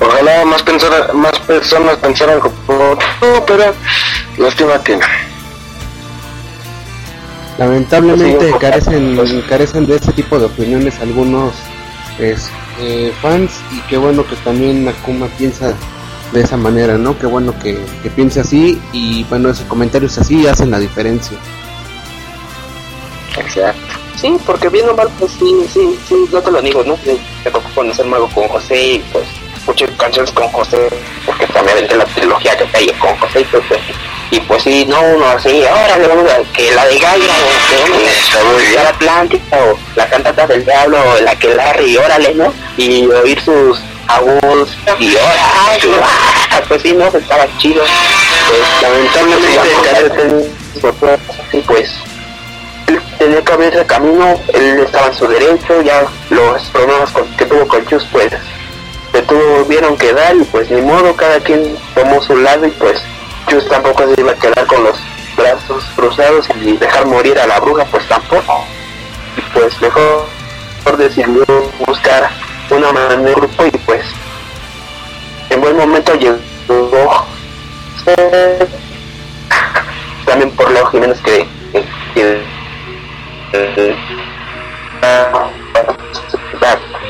Ojalá 0.00 0.44
más, 0.44 0.62
pensar, 0.62 1.12
más 1.14 1.38
personas 1.40 1.96
pensaran 1.96 2.40
como 2.40 2.96
tú, 2.96 3.44
pero 3.46 3.74
lástima 4.38 4.82
que 4.82 4.96
no. 4.96 5.06
Lamentablemente 7.58 8.52
carecen, 8.58 9.42
carecen 9.48 9.86
de 9.86 9.96
ese 9.96 10.12
tipo 10.12 10.38
de 10.38 10.46
opiniones 10.46 10.98
algunos 11.00 11.52
eh, 12.18 13.12
fans 13.20 13.52
y 13.70 13.80
qué 13.82 13.98
bueno 13.98 14.26
que 14.26 14.36
también 14.36 14.84
Nakuma 14.84 15.26
piensa 15.36 15.74
de 16.32 16.42
esa 16.42 16.56
manera, 16.56 16.96
¿no? 16.96 17.18
Qué 17.18 17.26
bueno 17.26 17.58
que, 17.58 17.78
piense 18.14 18.40
así 18.40 18.80
y 18.92 19.24
bueno, 19.24 19.50
esos 19.50 19.66
comentarios 19.66 20.16
así 20.18 20.46
hacen 20.46 20.70
la 20.70 20.78
diferencia. 20.78 21.36
Exacto. 23.36 23.94
Sí, 24.16 24.36
porque 24.44 24.68
bien 24.68 24.88
o 24.88 24.94
mal, 24.94 25.08
pues 25.18 25.32
sí, 25.32 25.66
sí, 25.72 25.98
sí, 26.06 26.14
no 26.30 26.42
te 26.42 26.50
lo 26.50 26.60
digo, 26.60 26.84
¿no? 26.84 26.98
Me 27.44 27.50
tocó 27.50 27.68
conocer 27.74 28.04
mago 28.06 28.28
con 28.34 28.46
José 28.48 28.94
y 28.94 28.98
pues 29.12 29.24
escuché 29.56 29.86
canciones 29.96 30.30
con 30.32 30.48
José, 30.48 30.88
porque 31.24 31.46
también 31.46 31.86
de 31.86 31.96
la 31.96 32.04
trilogía 32.04 32.56
que 32.56 32.76
hay 32.76 32.88
con 32.98 33.16
José 33.16 33.40
y 33.40 33.44
pues, 33.44 33.62
pues 33.68 33.80
y 34.30 34.40
pues 34.40 34.62
sí, 34.62 34.84
no, 34.88 35.00
uno 35.00 35.26
así, 35.26 35.64
ahora 35.64 35.96
que 36.52 36.70
la 36.72 36.86
de 36.86 36.98
Gaia, 36.98 37.32
o 37.34 38.56
que 38.58 38.74
la 38.74 38.88
Atlántica, 38.90 39.58
o 39.58 39.78
la 39.96 40.08
cantata 40.08 40.46
del 40.46 40.64
diablo, 40.64 40.98
o 40.98 41.20
la 41.22 41.34
que 41.36 41.54
Larry, 41.54 41.96
órale, 41.96 42.34
¿no? 42.34 42.52
Y 42.76 43.06
oír 43.06 43.40
sus 43.40 43.80
agudos, 44.16 44.76
y 44.98 45.16
ahora, 45.16 46.64
pues 46.68 46.82
sí, 46.82 46.92
no, 46.92 47.06
estaba 47.06 47.46
chido. 47.58 47.82
Pues 48.48 48.82
lamentablemente, 48.82 50.50
y 51.52 51.60
pues 51.60 51.90
él 52.88 53.00
tenía 53.18 53.42
que 53.42 53.52
abrirse 53.52 53.86
camino, 53.86 54.40
él 54.52 54.80
estaba 54.80 55.08
en 55.08 55.14
su 55.14 55.26
derecho, 55.26 55.82
ya 55.82 56.04
los 56.30 56.62
problemas 56.70 57.10
que 57.36 57.46
tuvo 57.46 57.66
con 57.68 57.86
Chus, 57.86 58.06
pues 58.10 58.32
se 59.12 59.22
tuvieron 59.22 59.96
que 59.96 60.12
dar, 60.12 60.36
y 60.36 60.44
pues 60.44 60.70
ni 60.70 60.80
modo, 60.82 61.14
cada 61.14 61.38
quien 61.40 61.76
tomó 61.94 62.22
su 62.22 62.36
lado, 62.36 62.66
y 62.66 62.70
pues 62.70 63.00
yo 63.48 63.62
tampoco 63.66 64.04
se 64.14 64.20
iba 64.20 64.32
a 64.32 64.36
quedar 64.36 64.66
con 64.66 64.84
los 64.84 64.96
brazos 65.36 65.84
cruzados 65.96 66.46
y 66.60 66.76
dejar 66.76 67.06
morir 67.06 67.38
a 67.38 67.46
la 67.46 67.60
bruja, 67.60 67.84
pues 67.86 68.06
tampoco. 68.08 68.64
Y 69.36 69.40
pues 69.52 69.80
mejor, 69.80 70.26
mejor 70.78 70.96
decidió 70.96 71.44
buscar 71.86 72.30
una 72.70 72.92
manera 72.92 73.16
de 73.16 73.34
grupo 73.34 73.66
y 73.66 73.70
pues 73.70 74.04
en 75.50 75.60
buen 75.60 75.76
momento 75.76 76.14
llegó 76.14 77.26
también 80.24 80.50
por 80.52 80.70
Leo 80.70 80.86
Jiménez 80.86 81.20
que, 81.22 81.46
que, 82.14 82.40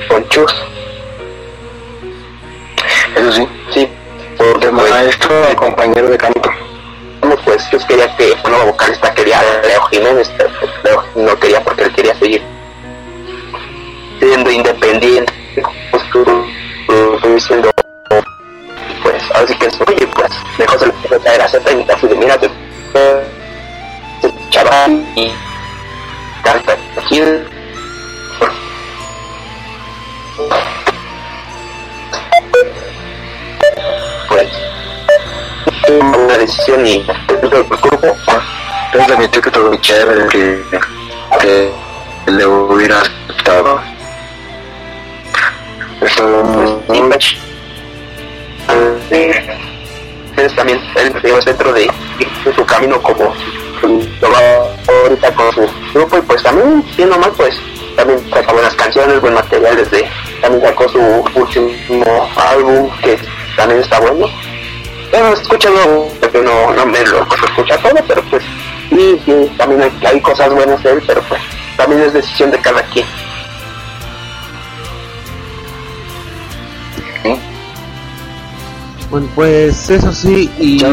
con 0.08 0.28
Chus. 0.28 0.54
Eso 3.16 3.32
sí. 3.32 3.48
Sí, 3.72 3.88
porque 4.36 4.70
maestro 4.70 5.48
el 5.48 5.56
compañero 5.56 6.08
de 6.08 6.18
canto. 6.18 6.50
Pues 7.44 7.68
yo 7.70 7.78
quería 7.86 8.14
que 8.16 8.32
una 8.44 8.50
nuevo 8.50 8.72
vocalista 8.72 9.12
quería 9.14 9.40
Leo 9.62 9.82
Jiménez, 9.90 10.30
pero 10.36 10.50
Leo 10.84 11.04
no 11.16 11.38
quería 11.38 11.62
porque 11.62 11.84
él 11.84 11.92
quería 11.92 12.14
seguir 12.18 12.42
siendo 14.20 14.50
independiente, 14.50 15.32
pues 16.12 17.34
diciendo 17.34 17.70
pues 19.02 19.22
así 19.34 19.54
que 19.58 19.66
oye 19.66 20.06
pues 20.08 20.30
dejó 20.58 20.78
se 20.78 20.86
le 20.86 21.20
caer 21.20 21.42
a 21.42 21.48
Z 21.48 21.72
y 21.72 21.90
así 21.90 22.08
de 22.08 22.14
mira 22.16 22.38
te 22.38 22.50
chaval 24.50 25.04
y 25.14 25.32
carta 26.42 26.76
aquí 26.96 27.22
pues 34.28 34.48
una 35.88 36.38
decisión 36.38 36.86
y 36.86 37.06
del 37.28 37.38
grupo 37.40 37.76
entonces 38.92 39.16
admitió 39.16 39.42
que 39.42 39.50
todo 39.50 39.76
chévere 39.76 40.26
que, 40.28 40.64
que 41.40 41.72
le 42.26 42.46
hubiera 42.46 43.00
aceptado 43.00 43.80
eso 46.00 46.82
entonces 50.30 50.56
también 50.56 50.80
digamos, 51.22 51.44
dentro 51.44 51.72
de, 51.72 51.90
su 52.54 52.64
camino 52.64 53.00
como 53.02 53.34
lo 53.82 54.30
va 54.30 55.02
ahorita 55.02 55.34
con 55.34 55.52
su 55.52 55.68
grupo 55.94 56.18
y 56.18 56.20
pues 56.22 56.42
también 56.42 56.84
siendo 56.94 57.18
más 57.18 57.30
pues 57.36 57.60
también 57.96 58.20
sacó 58.30 58.52
buenas 58.54 58.74
canciones 58.74 59.20
buen 59.20 59.34
material 59.34 59.76
desde 59.76 60.08
también 60.40 60.64
sacó 60.64 60.88
su 60.88 61.00
último 61.34 62.30
álbum 62.36 62.90
que 63.02 63.18
también 63.56 63.80
está 63.80 64.00
bueno. 64.00 64.26
Bueno, 65.10 65.32
escúchalo, 65.32 66.06
porque 66.20 66.40
no, 66.40 66.72
no 66.72 66.86
me 66.86 67.04
lo 67.04 67.22
escucha 67.22 67.76
todo, 67.78 67.94
pero 68.06 68.22
pues 68.30 68.44
sí, 68.88 69.20
sí, 69.24 69.52
también 69.58 69.82
hay, 69.82 69.92
hay, 70.06 70.20
cosas 70.20 70.54
buenas 70.54 70.82
de 70.82 70.92
él, 70.92 71.02
pero 71.06 71.20
pues 71.22 71.42
también 71.76 72.00
es 72.02 72.12
decisión 72.12 72.50
de 72.50 72.58
cada 72.60 72.82
quien. 72.84 73.06
Bueno, 79.10 79.28
pues 79.34 79.90
eso 79.90 80.12
sí, 80.12 80.50
y, 80.58 80.84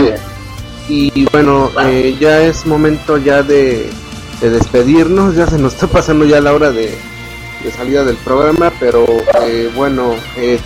y 0.90 1.26
bueno, 1.32 1.72
eh, 1.82 2.16
ya 2.20 2.42
es 2.42 2.66
momento 2.66 3.18
ya 3.18 3.44
de, 3.44 3.90
de, 4.42 4.50
despedirnos, 4.50 5.36
ya 5.36 5.48
se 5.48 5.60
nos 5.60 5.74
está 5.74 5.88
pasando 5.88 6.26
ya 6.26 6.42
la 6.42 6.54
hora 6.54 6.72
de, 6.72 6.98
de 7.64 7.72
salida 7.72 8.04
del 8.04 8.18
programa, 8.18 8.72
pero 8.80 9.06
eh, 9.42 9.70
bueno, 9.76 10.16
eh, 10.36 10.60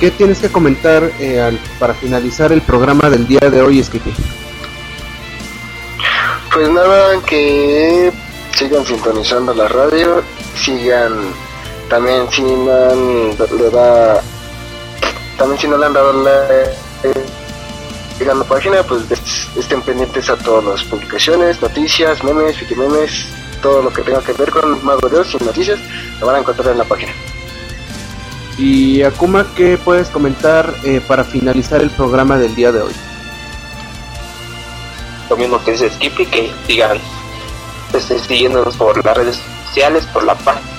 ¿Qué 0.00 0.10
tienes 0.10 0.38
que 0.40 0.50
comentar 0.50 1.10
eh, 1.20 1.40
al, 1.40 1.58
para 1.78 1.94
finalizar 1.94 2.52
el 2.52 2.60
programa 2.62 3.08
del 3.10 3.26
día 3.26 3.48
de 3.48 3.62
hoy, 3.62 3.82
Skippy? 3.82 4.12
Pues 6.52 6.68
nada, 6.68 7.20
que 7.26 8.12
sigan 8.56 8.84
sintonizando 8.84 9.54
la 9.54 9.68
radio, 9.68 10.22
sigan 10.56 11.12
también 11.88 12.28
si 12.30 12.42
no 12.42 12.72
han, 12.72 13.28
le 13.30 13.70
da, 13.70 14.20
también 15.36 15.60
si 15.60 15.68
no 15.68 15.76
le 15.76 15.86
han 15.86 15.92
dado 15.92 16.12
la, 16.12 16.46
eh, 17.02 17.26
la 18.20 18.44
página, 18.44 18.82
pues 18.82 19.02
estén 19.56 19.82
pendientes 19.82 20.30
a 20.30 20.36
todas 20.36 20.64
las 20.64 20.84
publicaciones, 20.84 21.60
noticias, 21.60 22.22
memes, 22.22 22.56
memes, 22.76 23.26
todo 23.62 23.82
lo 23.82 23.92
que 23.92 24.02
tenga 24.02 24.20
que 24.20 24.32
ver 24.32 24.50
con 24.50 24.84
Mago 24.84 25.08
Dios 25.08 25.36
y 25.38 25.44
noticias, 25.44 25.78
lo 26.20 26.26
van 26.26 26.36
a 26.36 26.38
encontrar 26.40 26.72
en 26.72 26.78
la 26.78 26.84
página. 26.84 27.12
Y 28.56 29.02
Akuma, 29.02 29.46
¿qué 29.56 29.76
puedes 29.76 30.08
comentar 30.08 30.72
eh, 30.84 31.00
para 31.06 31.24
finalizar 31.24 31.80
el 31.80 31.90
programa 31.90 32.38
del 32.38 32.54
día 32.54 32.70
de 32.70 32.82
hoy? 32.82 32.92
Lo 35.28 35.36
mismo 35.36 35.62
que 35.64 35.72
dice 35.72 35.90
Skippy, 35.90 36.26
que 36.26 36.52
sigan 36.66 36.98
pues, 37.90 38.04
siguiéndonos 38.04 38.76
por 38.76 39.04
las 39.04 39.16
redes 39.16 39.40
sociales, 39.66 40.06
por 40.12 40.22
la 40.22 40.34
página 40.36 40.73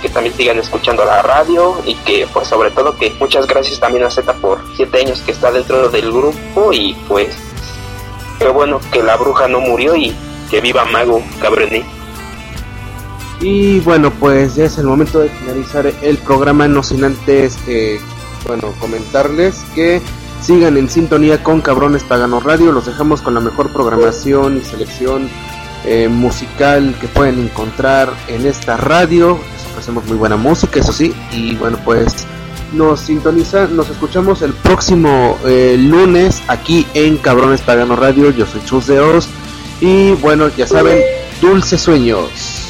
que 0.00 0.08
también 0.08 0.34
sigan 0.34 0.58
escuchando 0.58 1.04
la 1.04 1.20
radio 1.20 1.76
y 1.84 1.94
que 1.94 2.26
pues 2.32 2.48
sobre 2.48 2.70
todo 2.70 2.96
que 2.96 3.14
muchas 3.20 3.46
gracias 3.46 3.78
también 3.78 4.04
a 4.04 4.10
Z 4.10 4.32
por 4.34 4.60
siete 4.74 5.00
años 5.00 5.20
que 5.20 5.32
está 5.32 5.52
dentro 5.52 5.88
del 5.90 6.10
grupo 6.10 6.72
y 6.72 6.94
pues 7.06 7.36
qué 8.38 8.48
bueno 8.48 8.80
que 8.90 9.02
la 9.02 9.16
bruja 9.16 9.46
no 9.46 9.60
murió 9.60 9.94
y 9.94 10.14
que 10.50 10.60
viva 10.60 10.84
Mago 10.86 11.22
Cabroní. 11.40 11.84
Y 13.40 13.80
bueno, 13.80 14.10
pues 14.10 14.54
ya 14.54 14.64
es 14.64 14.78
el 14.78 14.86
momento 14.86 15.20
de 15.20 15.28
finalizar 15.28 15.86
el 15.86 16.16
programa, 16.18 16.66
no 16.68 16.82
sin 16.82 17.04
antes, 17.04 17.58
eh, 17.66 18.00
bueno, 18.46 18.72
comentarles 18.80 19.56
que 19.74 20.00
sigan 20.40 20.78
en 20.78 20.88
sintonía 20.88 21.42
con 21.42 21.60
Cabrones 21.60 22.02
Paganos 22.04 22.44
Radio, 22.44 22.72
los 22.72 22.86
dejamos 22.86 23.20
con 23.20 23.34
la 23.34 23.40
mejor 23.40 23.70
programación 23.72 24.56
y 24.56 24.64
selección 24.64 25.28
eh, 25.84 26.08
musical 26.08 26.94
que 27.00 27.08
pueden 27.08 27.38
encontrar 27.38 28.12
en 28.28 28.46
esta 28.46 28.76
radio, 28.76 29.38
les 29.52 29.66
ofrecemos 29.66 30.04
muy 30.06 30.16
buena 30.16 30.36
música, 30.36 30.80
eso 30.80 30.92
sí, 30.92 31.14
y 31.32 31.54
bueno, 31.56 31.78
pues 31.84 32.26
nos 32.72 33.00
sintoniza, 33.00 33.66
nos 33.66 33.88
escuchamos 33.90 34.42
el 34.42 34.52
próximo 34.52 35.38
eh, 35.46 35.76
lunes 35.78 36.42
aquí 36.48 36.86
en 36.94 37.16
Cabrones 37.18 37.60
Paganos 37.60 37.98
Radio, 37.98 38.30
yo 38.30 38.46
soy 38.46 38.62
Chus 38.64 38.86
de 38.86 39.00
Oz, 39.00 39.28
y 39.80 40.12
bueno, 40.12 40.48
ya 40.56 40.66
saben, 40.66 41.00
dulces 41.40 41.80
sueños. 41.80 42.65